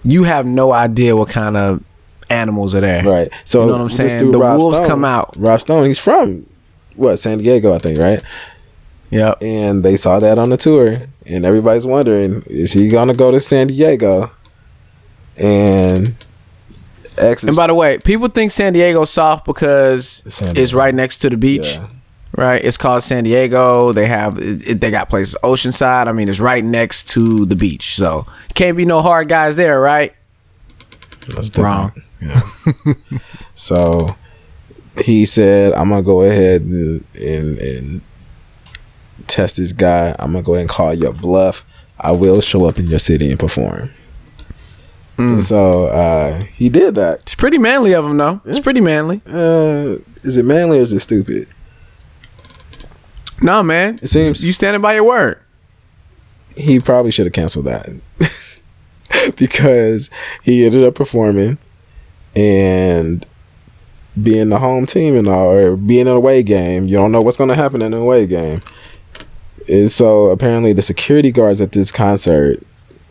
[0.04, 1.84] you have no idea what kind of
[2.30, 3.04] animals are there.
[3.04, 3.30] Right.
[3.46, 4.20] So You know what I'm saying?
[4.20, 5.34] dude, The Rob wolves Stone- come out.
[5.38, 6.46] Rob Stone, he's from
[6.96, 8.22] what San Diego, I think, right?
[9.12, 9.42] Yep.
[9.42, 13.40] and they saw that on the tour, and everybody's wondering, is he gonna go to
[13.40, 14.30] San Diego?
[15.38, 16.16] And
[17.18, 20.94] X is And by the way, people think San Diego's soft because San it's right
[20.94, 21.76] next to the beach.
[21.76, 21.88] Yeah.
[22.38, 23.92] Right, it's called San Diego.
[23.92, 26.08] They have it- they got places Oceanside.
[26.08, 29.82] I mean, it's right next to the beach, so can't be no hard guys there,
[29.82, 30.14] right?
[31.36, 31.88] That's Wrong.
[31.88, 32.06] different.
[32.22, 32.42] Yeah.
[33.56, 34.16] so
[35.04, 38.02] he said, "I'm gonna go ahead and, and and
[39.28, 40.16] test this guy.
[40.20, 41.66] I'm gonna go ahead and call your bluff.
[42.00, 43.92] I will show up in your city and perform."
[45.18, 45.34] Mm.
[45.34, 47.22] And so uh, he did that.
[47.22, 48.40] It's pretty manly of him, though.
[48.46, 49.22] It's pretty manly.
[49.28, 51.50] Uh, is it manly or is it stupid?
[53.42, 54.00] No, man.
[54.02, 55.40] It seems You standing by your word.
[56.58, 57.90] he probably should have canceled that
[59.38, 60.10] because
[60.44, 61.58] he ended up performing
[62.36, 63.26] and
[64.22, 66.88] being the home team and all, or being an away game.
[66.88, 68.62] You don't know what's going to happen in an away game.
[69.68, 72.64] And so apparently, the security guards at this concert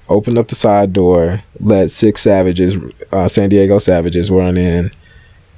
[0.08, 2.76] opened up the side door, let six savages,
[3.12, 4.90] uh, San Diego savages, run in,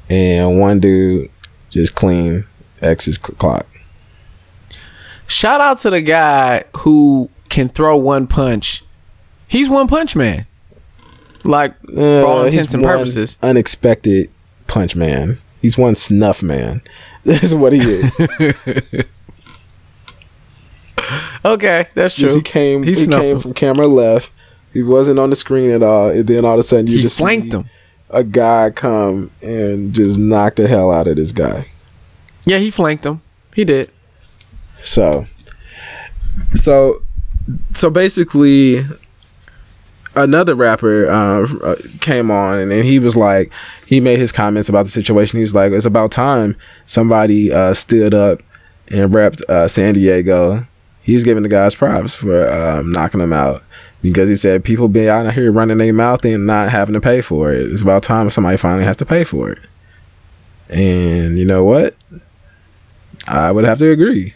[0.09, 1.31] and one dude
[1.71, 2.45] just clean
[2.83, 3.67] X's clock.
[5.27, 8.85] Shout out to the guy who can throw one punch.
[9.47, 10.47] He's one punch man.
[11.45, 13.39] Like for all Uh, intents and one purposes.
[13.43, 14.31] Unexpected
[14.67, 15.39] punch man.
[15.63, 16.83] He's one snuff man.
[17.25, 18.19] This is what he is.
[21.45, 22.35] Okay, that's true.
[22.35, 22.83] He came.
[22.83, 23.39] He He, came him.
[23.39, 24.31] from camera left.
[24.73, 26.09] He wasn't on the screen at all.
[26.11, 27.69] And then all of a sudden, you He just flanked see him.
[28.11, 31.67] a guy come and just knock the hell out of this guy.
[32.45, 33.23] Yeah, he flanked him.
[33.55, 33.91] He did.
[34.83, 35.27] So,
[36.55, 37.03] so,
[37.75, 38.85] so basically,
[40.17, 43.53] another rapper uh, uh, came on and, and he was like,
[43.87, 45.39] he made his comments about the situation.
[45.39, 46.57] He was like, it's about time
[46.87, 48.41] somebody uh, stood up
[48.89, 50.67] and repped uh, San Diego.
[51.03, 53.63] He was giving the guys props for um, knocking them out
[54.03, 57.21] because he said people be out here running their mouth and not having to pay
[57.21, 57.73] for it.
[57.73, 59.59] It's about time somebody finally has to pay for it.
[60.69, 61.97] And you know what?
[63.27, 64.35] I would have to agree.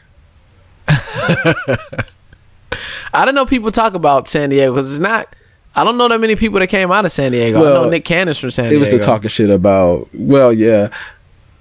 [3.13, 5.35] I don't know people talk about San Diego because it's not.
[5.77, 7.59] I don't know that many people that came out of San Diego.
[7.59, 8.77] I Well, know Nick Cannon's from San Diego.
[8.77, 10.89] it was the talking shit about well yeah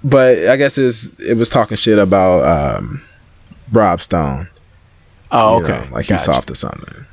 [0.03, 2.43] but i guess it's it was talking shit about
[2.77, 3.01] um
[3.71, 4.47] rob stone
[5.31, 5.73] Oh, you okay.
[5.89, 6.13] know, like Gotcha.
[6.15, 7.05] he's soft or something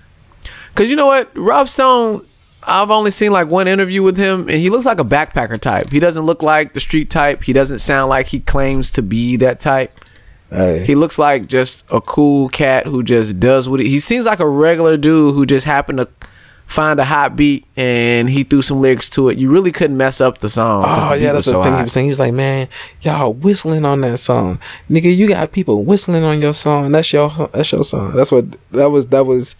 [0.74, 2.24] Cause you know what, Rob Stone,
[2.62, 5.90] I've only seen like one interview with him, and he looks like a backpacker type.
[5.90, 7.42] He doesn't look like the street type.
[7.44, 9.92] He doesn't sound like he claims to be that type.
[10.50, 14.26] hey He looks like just a cool cat who just does what he, he seems
[14.26, 16.08] like a regular dude who just happened to
[16.70, 19.38] find a hot beat and he threw some lyrics to it.
[19.38, 20.84] You really couldn't mess up the song.
[20.86, 22.06] Oh the yeah, that's the so thing he was saying.
[22.06, 22.68] He was like, "Man,
[23.02, 25.14] y'all whistling on that song, nigga.
[25.14, 26.92] You got people whistling on your song.
[26.92, 28.14] That's your that's your song.
[28.14, 29.08] That's what that was.
[29.08, 29.56] That was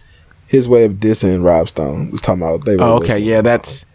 [0.47, 2.11] his way of dissing Rob Stone.
[2.11, 2.77] Was talking about they.
[2.77, 3.85] Were Oh, okay, yeah, that's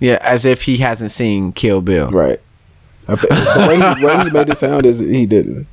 [0.00, 2.08] yeah, as if he hasn't seen Kill Bill.
[2.10, 2.40] right.
[3.06, 5.66] The way he, way he made it sound is he didn't.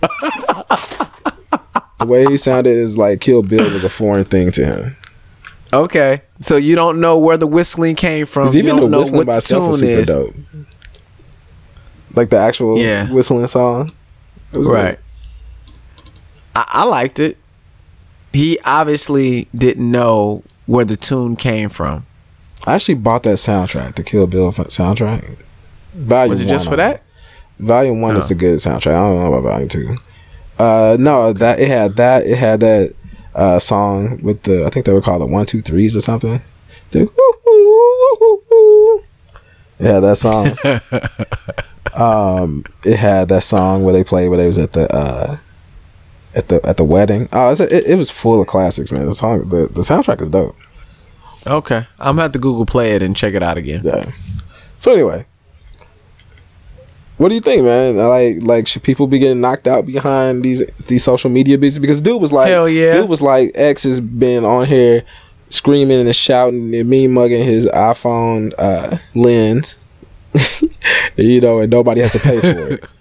[0.00, 4.96] the way he sounded is like Kill Bill was a foreign thing to him.
[5.72, 8.48] Okay, so you don't know where the whistling came from.
[8.52, 10.08] You even don't the know whistling what by the tune is.
[10.08, 10.34] dope.
[12.14, 13.10] Like the actual Yeah.
[13.10, 13.92] whistling song.
[14.52, 14.84] It was Right.
[14.86, 15.00] like-
[16.56, 17.36] I, I liked it.
[18.32, 22.06] He obviously didn't know where the tune came from.
[22.66, 25.36] I actually bought that soundtrack, the Kill Bill soundtrack.
[25.94, 27.02] Volume Was it just for that?
[27.58, 28.18] Volume one Oh.
[28.18, 28.92] is the good soundtrack.
[28.94, 29.96] I don't know about volume two.
[30.58, 32.92] Uh, no, that it had that it had that
[33.34, 36.40] uh song with the I think they were called the one two threes or something.
[36.90, 37.08] The.
[39.78, 40.58] It had that song.
[41.94, 45.36] um, it had that song where they played where they was at the uh
[46.34, 47.28] at the at the wedding.
[47.32, 49.06] Oh, it's, it, it was full of classics, man.
[49.06, 50.56] The song, the the soundtrack is dope.
[51.46, 53.82] Okay, I'm gonna have to Google play it and check it out again.
[53.84, 54.10] Yeah.
[54.78, 55.26] So anyway,
[57.18, 57.96] what do you think, man?
[57.96, 61.80] Like, like should people be getting knocked out behind these these social media business?
[61.80, 62.92] Because dude was like, Hell yeah.
[62.92, 65.04] dude was like, X has been on here
[65.50, 69.76] screaming and shouting and me mugging his iPhone uh, lens,
[71.16, 72.84] you know, and nobody has to pay for it.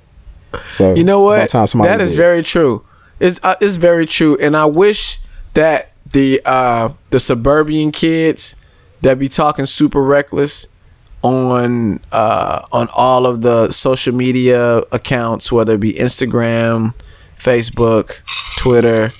[0.71, 1.41] So You know what?
[1.51, 2.17] That is did.
[2.17, 2.83] very true.
[3.19, 5.19] It's uh, it's very true, and I wish
[5.53, 8.55] that the uh, the suburban kids
[9.01, 10.67] that be talking super reckless
[11.27, 16.93] on uh, on all of the social media accounts, whether it be Instagram,
[17.37, 18.21] Facebook,
[18.57, 19.11] Twitter,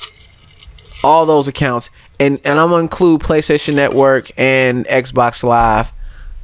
[1.04, 1.90] all those accounts,
[2.20, 5.92] and and I'm gonna include PlayStation Network and Xbox Live.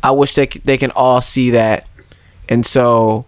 [0.01, 1.87] I wish they they can all see that,
[2.49, 3.25] and so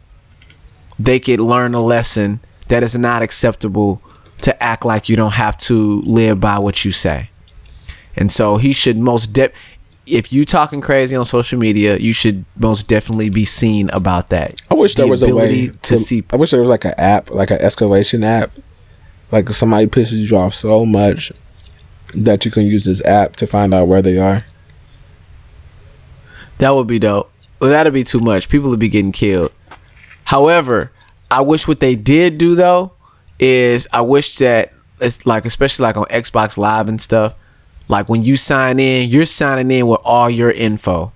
[0.99, 4.01] they could learn a lesson that is not acceptable
[4.41, 7.29] to act like you don't have to live by what you say.
[8.15, 9.51] And so he should most de-
[10.05, 14.61] if you talking crazy on social media, you should most definitely be seen about that.
[14.69, 16.93] I wish there was a way to, to see I wish there was like an
[16.97, 18.51] app, like an escalation app.
[19.31, 21.31] Like if somebody pisses you off so much
[22.13, 24.45] that you can use this app to find out where they are.
[26.59, 27.31] That would be dope.
[27.59, 28.47] Well, that'd be too much.
[28.47, 29.51] People would be getting killed.
[30.25, 30.91] However,
[31.29, 32.93] I wish what they did do though
[33.39, 37.35] is I wish that it's like especially like on Xbox Live and stuff.
[37.87, 41.11] Like when you sign in, you're signing in with all your info.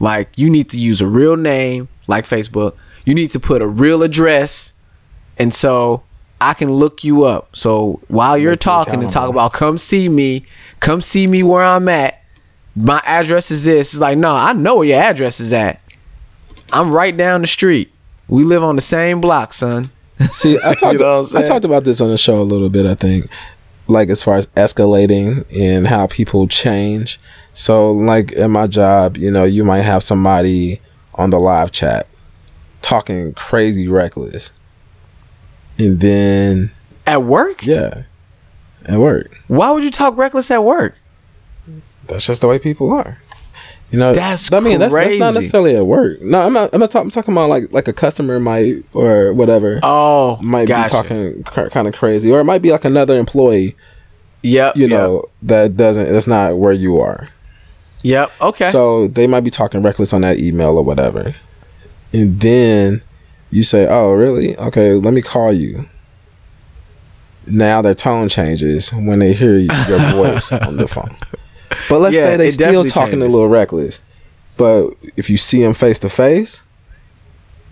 [0.00, 2.76] Like you need to use a real name, like Facebook.
[3.04, 4.72] You need to put a real address,
[5.38, 6.02] and so
[6.40, 7.54] I can look you up.
[7.54, 10.46] So while you're Make talking and talk about come see me,
[10.80, 12.22] come see me where I'm at.
[12.74, 13.92] My address is this.
[13.92, 15.82] It's like, no, I know where your address is at.
[16.72, 17.92] I'm right down the street.
[18.28, 19.90] We live on the same block, son.
[20.32, 22.86] See, I talked know I'm I talked about this on the show a little bit,
[22.86, 23.26] I think.
[23.90, 27.18] Like as far as escalating and how people change.
[27.52, 30.80] So like in my job, you know, you might have somebody
[31.14, 32.06] on the live chat
[32.82, 34.52] talking crazy reckless.
[35.78, 36.70] And then
[37.06, 37.64] At work?
[37.66, 38.04] yeah.
[38.86, 39.40] At work.
[39.48, 40.98] Why would you talk reckless at work?
[42.06, 43.18] That's just the way people are.
[43.90, 46.22] You know, That's I mean, that's, that's not necessarily at work.
[46.22, 46.72] No, I'm not.
[46.72, 50.68] I'm not, talk, I'm talking about like like a customer might or whatever Oh, might
[50.68, 50.84] gotcha.
[50.88, 53.74] be talking cr- kind of crazy, or it might be like another employee.
[54.42, 54.76] Yep.
[54.76, 56.04] You yep, know that doesn't.
[56.12, 57.30] That's not where you are.
[58.04, 58.30] Yep.
[58.40, 58.70] Okay.
[58.70, 61.34] So they might be talking reckless on that email or whatever,
[62.12, 63.02] and then
[63.50, 64.56] you say, "Oh, really?
[64.56, 65.86] Okay, let me call you."
[67.46, 71.16] Now their tone changes when they hear your voice on the phone.
[71.88, 73.28] But let's Yeah, say they still talking changes.
[73.28, 74.00] a little reckless.
[74.56, 76.62] But if you see them face to face,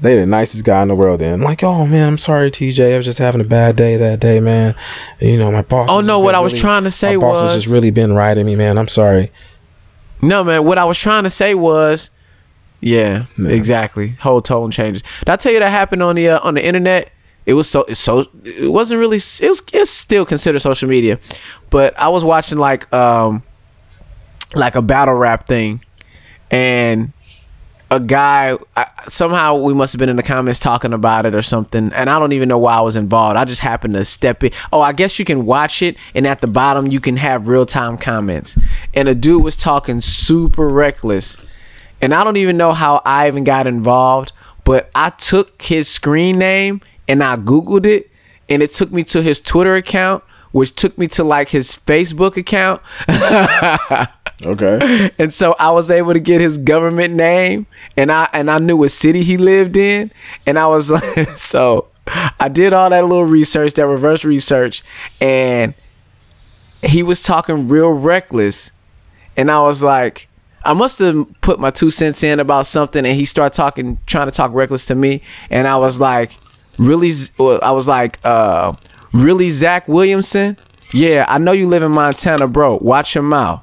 [0.01, 1.21] they the nicest guy in the world.
[1.21, 2.95] Then I'm like, oh man, I'm sorry, TJ.
[2.95, 4.75] I was just having a bad day that day, man.
[5.21, 5.89] You know, my boss.
[5.91, 7.91] Oh, no, what I was really- trying to say was my boss has just really
[7.91, 8.79] been riding me, man.
[8.79, 9.33] I'm sorry.
[10.23, 10.65] No, man.
[10.65, 12.11] What I was trying to say was,
[12.81, 13.49] yeah, Yeah.
[13.51, 14.09] exactly.
[14.21, 15.03] Whole tone changes.
[15.21, 17.11] Did I tell you that happened on the uh, on the internet?
[17.45, 21.19] It was so so it wasn't really it was it's still considered social media,
[21.71, 23.43] but I was watching like um
[24.55, 25.83] like a battle rap thing,
[26.51, 27.13] and
[27.91, 31.43] a guy I, somehow we must have been in the comments talking about it or
[31.43, 31.93] something.
[31.95, 33.37] And i don't even know why i was involved.
[33.37, 34.53] I just happened to step in.
[34.73, 35.97] Oh i guess you can watch it.
[36.15, 38.59] And at the bottom you can have real-time comments.
[38.95, 41.39] And a dude was talking super reckless.
[42.01, 44.33] And i don't even know how i even got involved
[44.65, 48.11] but i took his screen name and i googled it.
[48.51, 52.37] And it took me to his twitter account which took me to like his facebook
[52.37, 52.81] account.
[54.45, 55.11] Okay.
[55.19, 58.77] and so I was able to get his government name, and I and I knew
[58.77, 60.13] what city he lived in,
[60.47, 61.89] and I was like, so
[62.39, 64.85] I did all that little research, that reverse research,
[65.21, 65.75] and
[66.83, 68.71] he was talking real reckless,
[69.37, 70.29] and I was like,
[70.65, 74.29] I must have put my two cents in about something, and he started talking, trying
[74.29, 76.31] to talk reckless to me, and I was like,
[76.79, 78.75] really, I was like, uh,
[79.13, 80.57] really, Zach Williamson.
[80.93, 82.79] Yeah, I know you live in Montana, bro.
[82.81, 83.63] Watch your mouth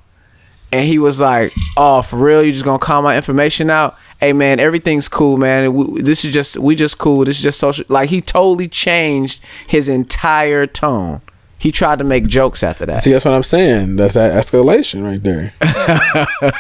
[0.76, 2.44] and he was like, "Oh, for real?
[2.44, 3.98] You just gonna call my information out?
[4.20, 5.74] Hey, man, everything's cool, man.
[5.74, 7.24] We, this is just we just cool.
[7.24, 7.86] This is just social.
[7.88, 11.22] Like he totally changed his entire tone.
[11.58, 13.02] He tried to make jokes after that.
[13.02, 13.96] See, that's what I'm saying.
[13.96, 15.54] That's that escalation right there.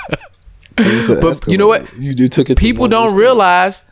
[0.77, 1.97] But you know what?
[1.97, 2.57] You, you took it.
[2.57, 3.83] People don't realize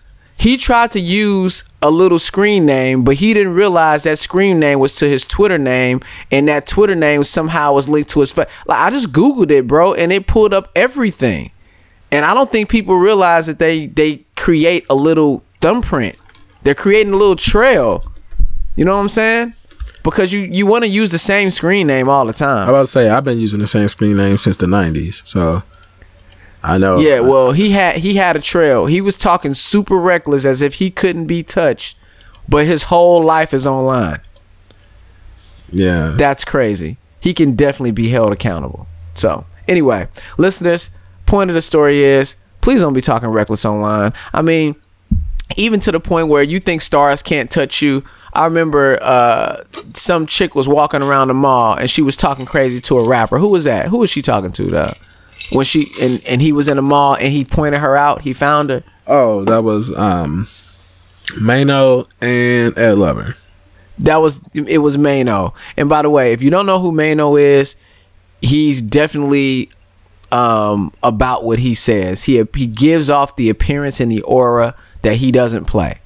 [0.44, 4.78] he tried to use a little screen name, but he didn't realize that screen name
[4.78, 8.34] was to his Twitter name, and that Twitter name somehow was linked to his.
[8.34, 11.52] Fa- like I just googled it, bro, and it pulled up everything.
[12.12, 16.18] And I don't think people realize that they they create a little thumbprint.
[16.64, 18.04] They're creating a little trail.
[18.76, 19.54] You know what I'm saying?
[20.04, 22.68] Because you you want to use the same screen name all the time.
[22.68, 25.26] I was about to say I've been using the same screen name since the '90s,
[25.26, 25.64] so
[26.64, 27.00] I know.
[27.00, 28.86] Yeah, well, he had he had a trail.
[28.86, 31.98] He was talking super reckless as if he couldn't be touched,
[32.48, 34.22] but his whole life is online.
[35.72, 36.14] yeah.
[36.16, 36.98] That's crazy.
[37.20, 38.88] He can definitely be held accountable.
[39.14, 40.08] So, anyway,
[40.38, 40.92] listeners,
[41.26, 44.14] point of the story is please don't be talking reckless online.
[44.34, 44.76] I mean,
[45.58, 48.04] even to the point where you think stars can't touch you.
[48.36, 52.82] I remember uh, some chick was walking around the mall and she was talking crazy
[52.82, 53.38] to a rapper.
[53.38, 53.88] Who was that?
[53.90, 54.66] Who was she talking to?
[54.72, 54.92] Though?
[55.54, 58.34] When she and, and he was in the mall and he pointed her out, he
[58.34, 58.84] found her.
[59.06, 60.48] Oh, that was um,
[61.40, 63.36] Maino and Ed Lover.
[64.00, 65.54] That was it was Maino.
[65.78, 67.76] And by the way, if you don't know who Maino is,
[68.42, 69.70] he's definitely
[70.32, 72.24] um about what he says.
[72.24, 76.00] He he gives off the appearance and the aura that he doesn't play.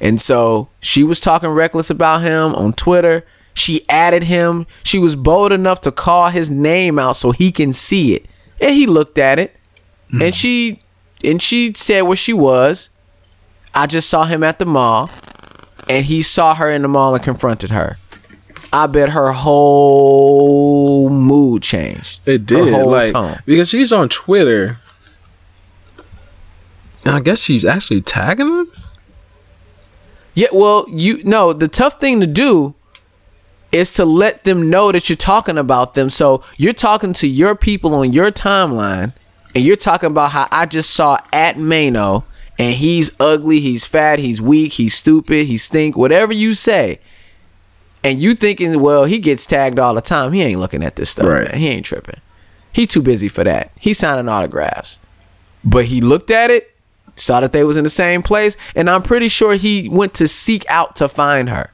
[0.00, 3.24] And so she was talking reckless about him on Twitter.
[3.54, 4.66] She added him.
[4.82, 8.26] She was bold enough to call his name out so he can see it.
[8.60, 9.56] And he looked at it.
[10.10, 10.22] Hmm.
[10.22, 10.80] And she
[11.22, 12.90] and she said where she was.
[13.74, 15.10] I just saw him at the mall.
[15.88, 17.98] And he saw her in the mall and confronted her.
[18.74, 22.18] I bet her whole mood changed.
[22.26, 23.38] It did, like tone.
[23.46, 24.78] because she's on Twitter,
[27.04, 28.72] and I guess she's actually tagging him.
[30.34, 32.74] Yeah, well, you know the tough thing to do
[33.74, 36.08] is to let them know that you're talking about them.
[36.08, 39.12] So you're talking to your people on your timeline,
[39.54, 42.24] and you're talking about how I just saw at Maino,
[42.58, 47.00] and he's ugly, he's fat, he's weak, he's stupid, he stink, whatever you say.
[48.04, 50.32] And you thinking, well, he gets tagged all the time.
[50.32, 51.48] He ain't looking at this stuff, Right.
[51.50, 51.58] man.
[51.58, 52.20] He ain't tripping.
[52.70, 53.72] He too busy for that.
[53.80, 55.00] He's signing autographs.
[55.64, 56.74] But he looked at it,
[57.16, 60.28] saw that they was in the same place, and I'm pretty sure he went to
[60.28, 61.70] seek out to find her.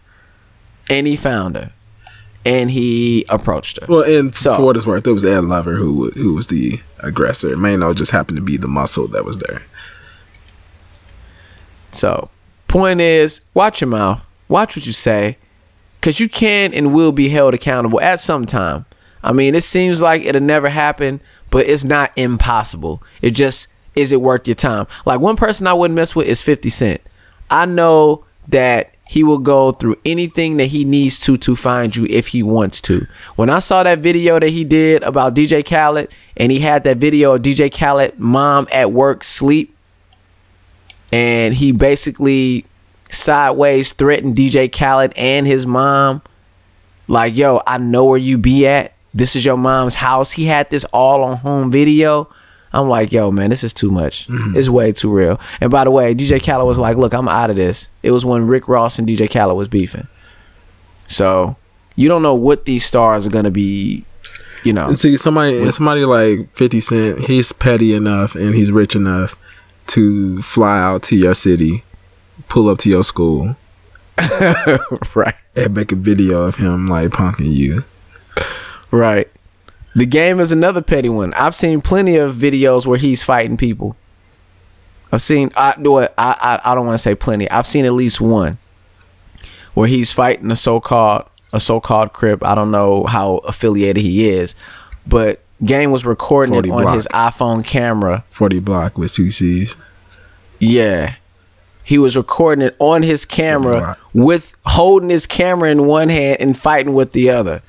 [0.88, 1.72] And he found her.
[2.44, 3.86] And he approached her.
[3.86, 6.80] Well, and So- for what it's worth, it was Ed Lover who who was the
[7.00, 7.50] aggressor.
[7.50, 9.62] Maino just happened to be the muscle that was there.
[11.92, 12.30] So,
[12.68, 14.24] point is, watch your mouth.
[14.48, 15.36] Watch what you say.
[16.00, 18.86] Cause you can and will be held accountable at some time.
[19.22, 21.20] I mean, it seems like it'll never happen,
[21.50, 23.02] but it's not impossible.
[23.20, 24.86] It just is it worth your time?
[25.04, 27.00] Like one person I wouldn't mess with is 50 Cent.
[27.50, 32.06] I know that he will go through anything that he needs to to find you
[32.08, 33.08] if he wants to.
[33.34, 36.98] When I saw that video that he did about DJ Khaled and he had that
[36.98, 39.74] video of DJ Khaled mom at work sleep
[41.12, 42.66] and he basically
[43.10, 46.22] sideways threatened DJ Khaled and his mom.
[47.08, 48.94] Like, yo, I know where you be at.
[49.12, 50.30] This is your mom's house.
[50.30, 52.28] He had this all on home video.
[52.72, 54.28] I'm like, yo, man, this is too much.
[54.28, 54.56] Mm-hmm.
[54.56, 55.40] It's way too real.
[55.60, 57.90] And by the way, DJ Khaled was like, look, I'm out of this.
[58.02, 60.06] It was when Rick Ross and DJ Khaled was beefing.
[61.06, 61.56] So
[61.96, 64.04] you don't know what these stars are gonna be,
[64.62, 64.94] you know.
[64.94, 69.36] See, somebody and somebody like Fifty Cent, he's petty enough and he's rich enough
[69.88, 71.82] to fly out to your city,
[72.48, 73.56] pull up to your school,
[75.16, 75.34] right.
[75.56, 77.84] and make a video of him like punking you.
[78.92, 79.28] Right.
[79.94, 81.34] The game is another petty one.
[81.34, 83.96] I've seen plenty of videos where he's fighting people.
[85.12, 86.14] I've seen I do it.
[86.16, 87.50] I I, I don't want to say plenty.
[87.50, 88.58] I've seen at least one
[89.74, 92.44] where he's fighting a so called a so called crip.
[92.44, 94.54] I don't know how affiliated he is,
[95.06, 96.94] but Game was recording it on block.
[96.94, 98.24] his iPhone camera.
[98.26, 99.76] Forty Glocc with two C's.
[100.58, 101.16] Yeah.
[101.84, 106.56] He was recording it on his camera with holding his camera in one hand and
[106.56, 107.62] fighting with the other.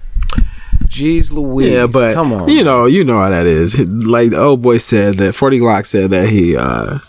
[0.92, 1.72] Jeez Louise.
[1.72, 2.50] Yeah, but come on.
[2.50, 3.80] you know, you know how that is.
[4.12, 7.00] Like the old boy said that Forty Glocc said that he uh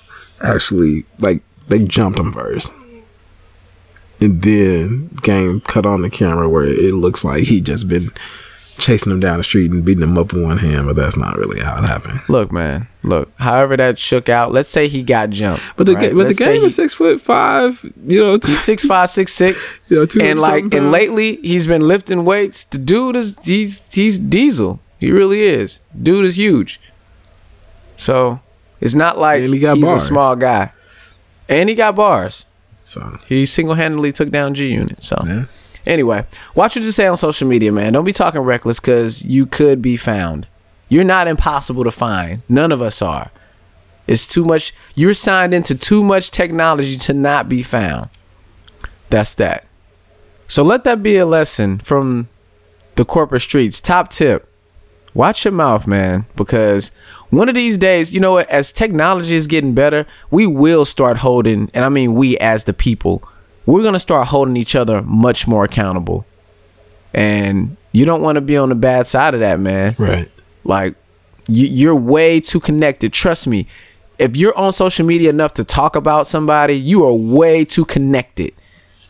[0.41, 2.73] actually like they jumped him first,
[4.21, 8.11] and then game cut on the camera where it looks like he just been
[8.79, 11.37] chasing them down the street and beating them up with one hand, but that's not
[11.37, 12.21] really how it happened.
[12.29, 12.89] Look, man.
[13.03, 13.31] Look.
[13.39, 14.53] However that shook out.
[14.53, 15.63] Let's say he got jumped.
[15.77, 16.01] But the right?
[16.11, 17.85] ga- but Let's the game is six foot five.
[18.07, 19.75] You know, He's six five, six six.
[19.89, 20.93] You know, 200 and like and pounds.
[20.93, 22.65] lately he's been lifting weights.
[22.65, 24.81] The dude is he's he's diesel.
[24.99, 25.81] He really is.
[26.01, 26.81] Dude is huge.
[27.97, 28.41] So
[28.81, 30.03] it's not like he got he's bars.
[30.03, 30.73] a small guy.
[31.49, 32.47] And he got bars.
[32.85, 35.03] so He single handedly took down G Unit.
[35.03, 35.45] So yeah.
[35.87, 36.25] Anyway,
[36.55, 37.93] watch what you say on social media, man.
[37.93, 40.47] Don't be talking reckless because you could be found.
[40.89, 42.43] You're not impossible to find.
[42.49, 43.31] None of us are.
[44.07, 44.75] It's too much.
[44.95, 48.09] You're signed into too much technology to not be found.
[49.11, 49.67] That's that.
[50.49, 52.29] So let that be a lesson from
[52.97, 53.81] the corporate streets.
[53.81, 54.49] Top tip
[55.15, 56.91] watch your mouth, man, because
[57.31, 61.19] one of these days, you know what, as technology is getting better, we will start
[61.19, 63.23] holding, and I mean we as the people,
[63.67, 66.27] we're going to start holding each other much more accountable.
[67.15, 69.95] And you don't want to be on the bad side of that, man.
[69.99, 70.31] Right.
[70.65, 70.95] Like
[71.49, 73.13] you, you're way too connected.
[73.13, 73.67] Trust me.
[74.19, 78.55] If you're on social media enough to talk about somebody, you are way too connected.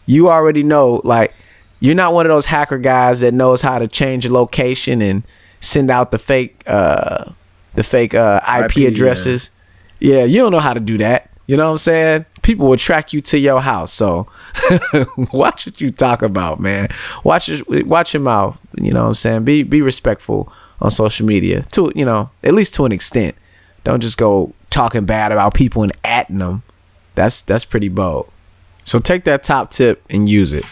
[0.07, 1.35] You already know, like,
[1.81, 5.23] you're not one of those hacker guys that knows how to change your location and
[5.61, 7.33] send out the fake, uh,
[7.75, 9.51] the fake uh, IP, IP, addresses.
[9.99, 10.25] Yeah.
[10.25, 11.32] you don't know how to do that.
[11.47, 12.27] You know what I'm saying?
[12.43, 13.93] People will track you to your house.
[13.93, 14.27] So
[15.33, 16.89] watch what you talk about, man.
[17.25, 18.59] Watch your watch your mouth.
[18.81, 19.45] You know what I'm saying?
[19.45, 23.35] Be be respectful on social media to you know at least to an extent.
[23.85, 26.63] Don't just go talking bad about people and atting them.
[27.15, 28.31] That's that's pretty bold.
[28.85, 30.65] So take that top tip and use it.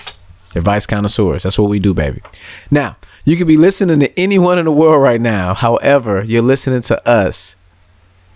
[0.55, 1.45] Advice connoisseurs.
[1.45, 2.23] That's what we do, baby.
[2.71, 5.55] Now, you could be listening to anyone in the world right now.
[5.55, 7.57] However, you're listening to us.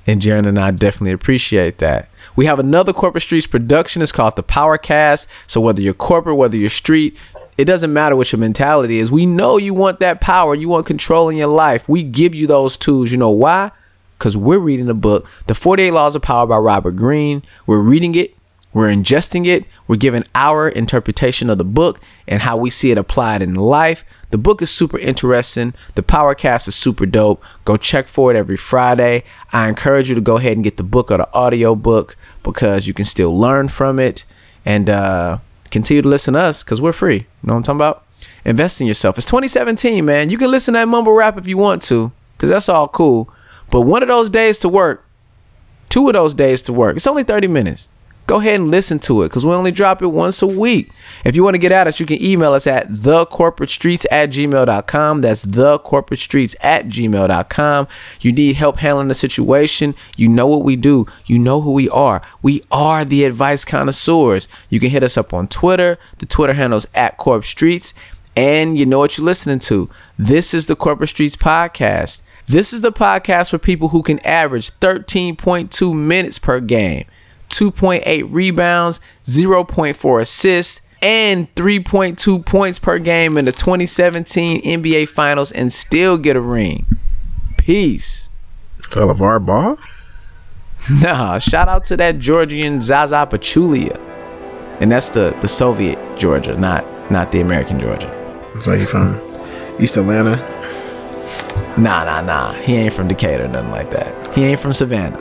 [0.06, 2.08] And Jerren and I definitely appreciate that.
[2.36, 4.02] We have another Corporate Streets production.
[4.02, 5.26] It's called the Powercast.
[5.46, 7.16] So whether you're corporate, whether you're street,
[7.56, 9.12] it doesn't matter what your mentality is.
[9.12, 10.54] We know you want that power.
[10.54, 11.88] You want control in your life.
[11.88, 13.12] We give you those tools.
[13.12, 13.70] You know why?
[14.18, 17.42] Because we're reading the book, The 48 Laws of Power by Robert Greene.
[17.66, 18.34] We're reading it.
[18.74, 19.64] We're ingesting it.
[19.86, 24.04] We're giving our interpretation of the book and how we see it applied in life.
[24.30, 25.74] The book is super interesting.
[25.94, 27.42] The Powercast is super dope.
[27.64, 29.22] Go check for it every Friday.
[29.52, 32.88] I encourage you to go ahead and get the book or the audio book because
[32.88, 34.24] you can still learn from it
[34.64, 35.38] and uh,
[35.70, 37.18] continue to listen to us because we're free.
[37.18, 38.04] You know what I'm talking about?
[38.44, 39.16] Invest in yourself.
[39.16, 40.30] It's 2017, man.
[40.30, 43.32] You can listen to that mumble rap if you want to because that's all cool.
[43.70, 45.06] But one of those days to work,
[45.88, 47.88] two of those days to work, it's only 30 minutes
[48.26, 50.90] go ahead and listen to it because we only drop it once a week.
[51.24, 55.20] If you want to get at us, you can email us at thecorporatestreets at gmail.com.
[55.20, 57.88] That's thecorporatestreets at gmail.com.
[58.20, 59.94] You need help handling the situation.
[60.16, 61.06] You know what we do.
[61.26, 62.22] You know who we are.
[62.42, 64.48] We are the advice connoisseurs.
[64.68, 65.98] You can hit us up on Twitter.
[66.18, 67.94] The Twitter handle's at Corp Streets.
[68.36, 69.88] And you know what you're listening to.
[70.18, 72.22] This is the Corporate Streets Podcast.
[72.46, 77.06] This is the podcast for people who can average 13.2 minutes per game.
[77.54, 85.72] 2.8 rebounds, 0.4 assists, and 3.2 points per game in the 2017 NBA Finals and
[85.72, 86.86] still get a ring.
[87.56, 88.28] Peace.
[88.96, 89.78] Of ball?
[91.00, 93.98] Nah, shout out to that Georgian Zaza Pachulia.
[94.80, 98.08] And that's the, the Soviet Georgia, not not the American Georgia.
[98.66, 99.18] Like he from
[99.80, 100.36] East Atlanta.
[101.78, 102.52] Nah, nah, nah.
[102.52, 104.34] He ain't from Decatur, nothing like that.
[104.34, 105.18] He ain't from Savannah.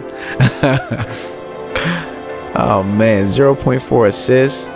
[2.56, 4.70] Oh man, 0.4 assists,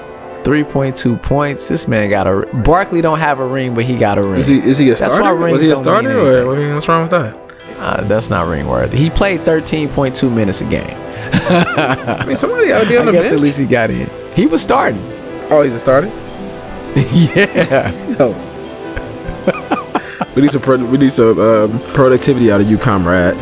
[0.43, 1.67] 3.2 points.
[1.67, 4.37] This man got a Barkley don't have a ring, but he got a ring.
[4.37, 5.35] Is he is he a starter?
[5.35, 7.37] Was he a starter or I mean, what's wrong with that?
[7.77, 8.97] Uh, that's not ring worthy.
[8.97, 10.97] He played 13.2 minutes a game.
[11.31, 13.33] I mean, somebody to be on I the guess bench.
[13.35, 14.09] at least he got in.
[14.33, 14.99] He was starting.
[15.51, 16.07] Oh, he's a starter.
[16.95, 17.91] yeah.
[18.17, 18.31] Yo.
[20.35, 23.35] we need some pro- we need some um, productivity out of you, comrade.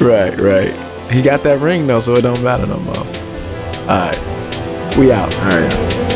[0.00, 0.72] Right, right.
[1.12, 3.27] He got that ring though, so it don't matter no more.
[3.88, 5.34] All right, we out.
[5.38, 6.07] All right.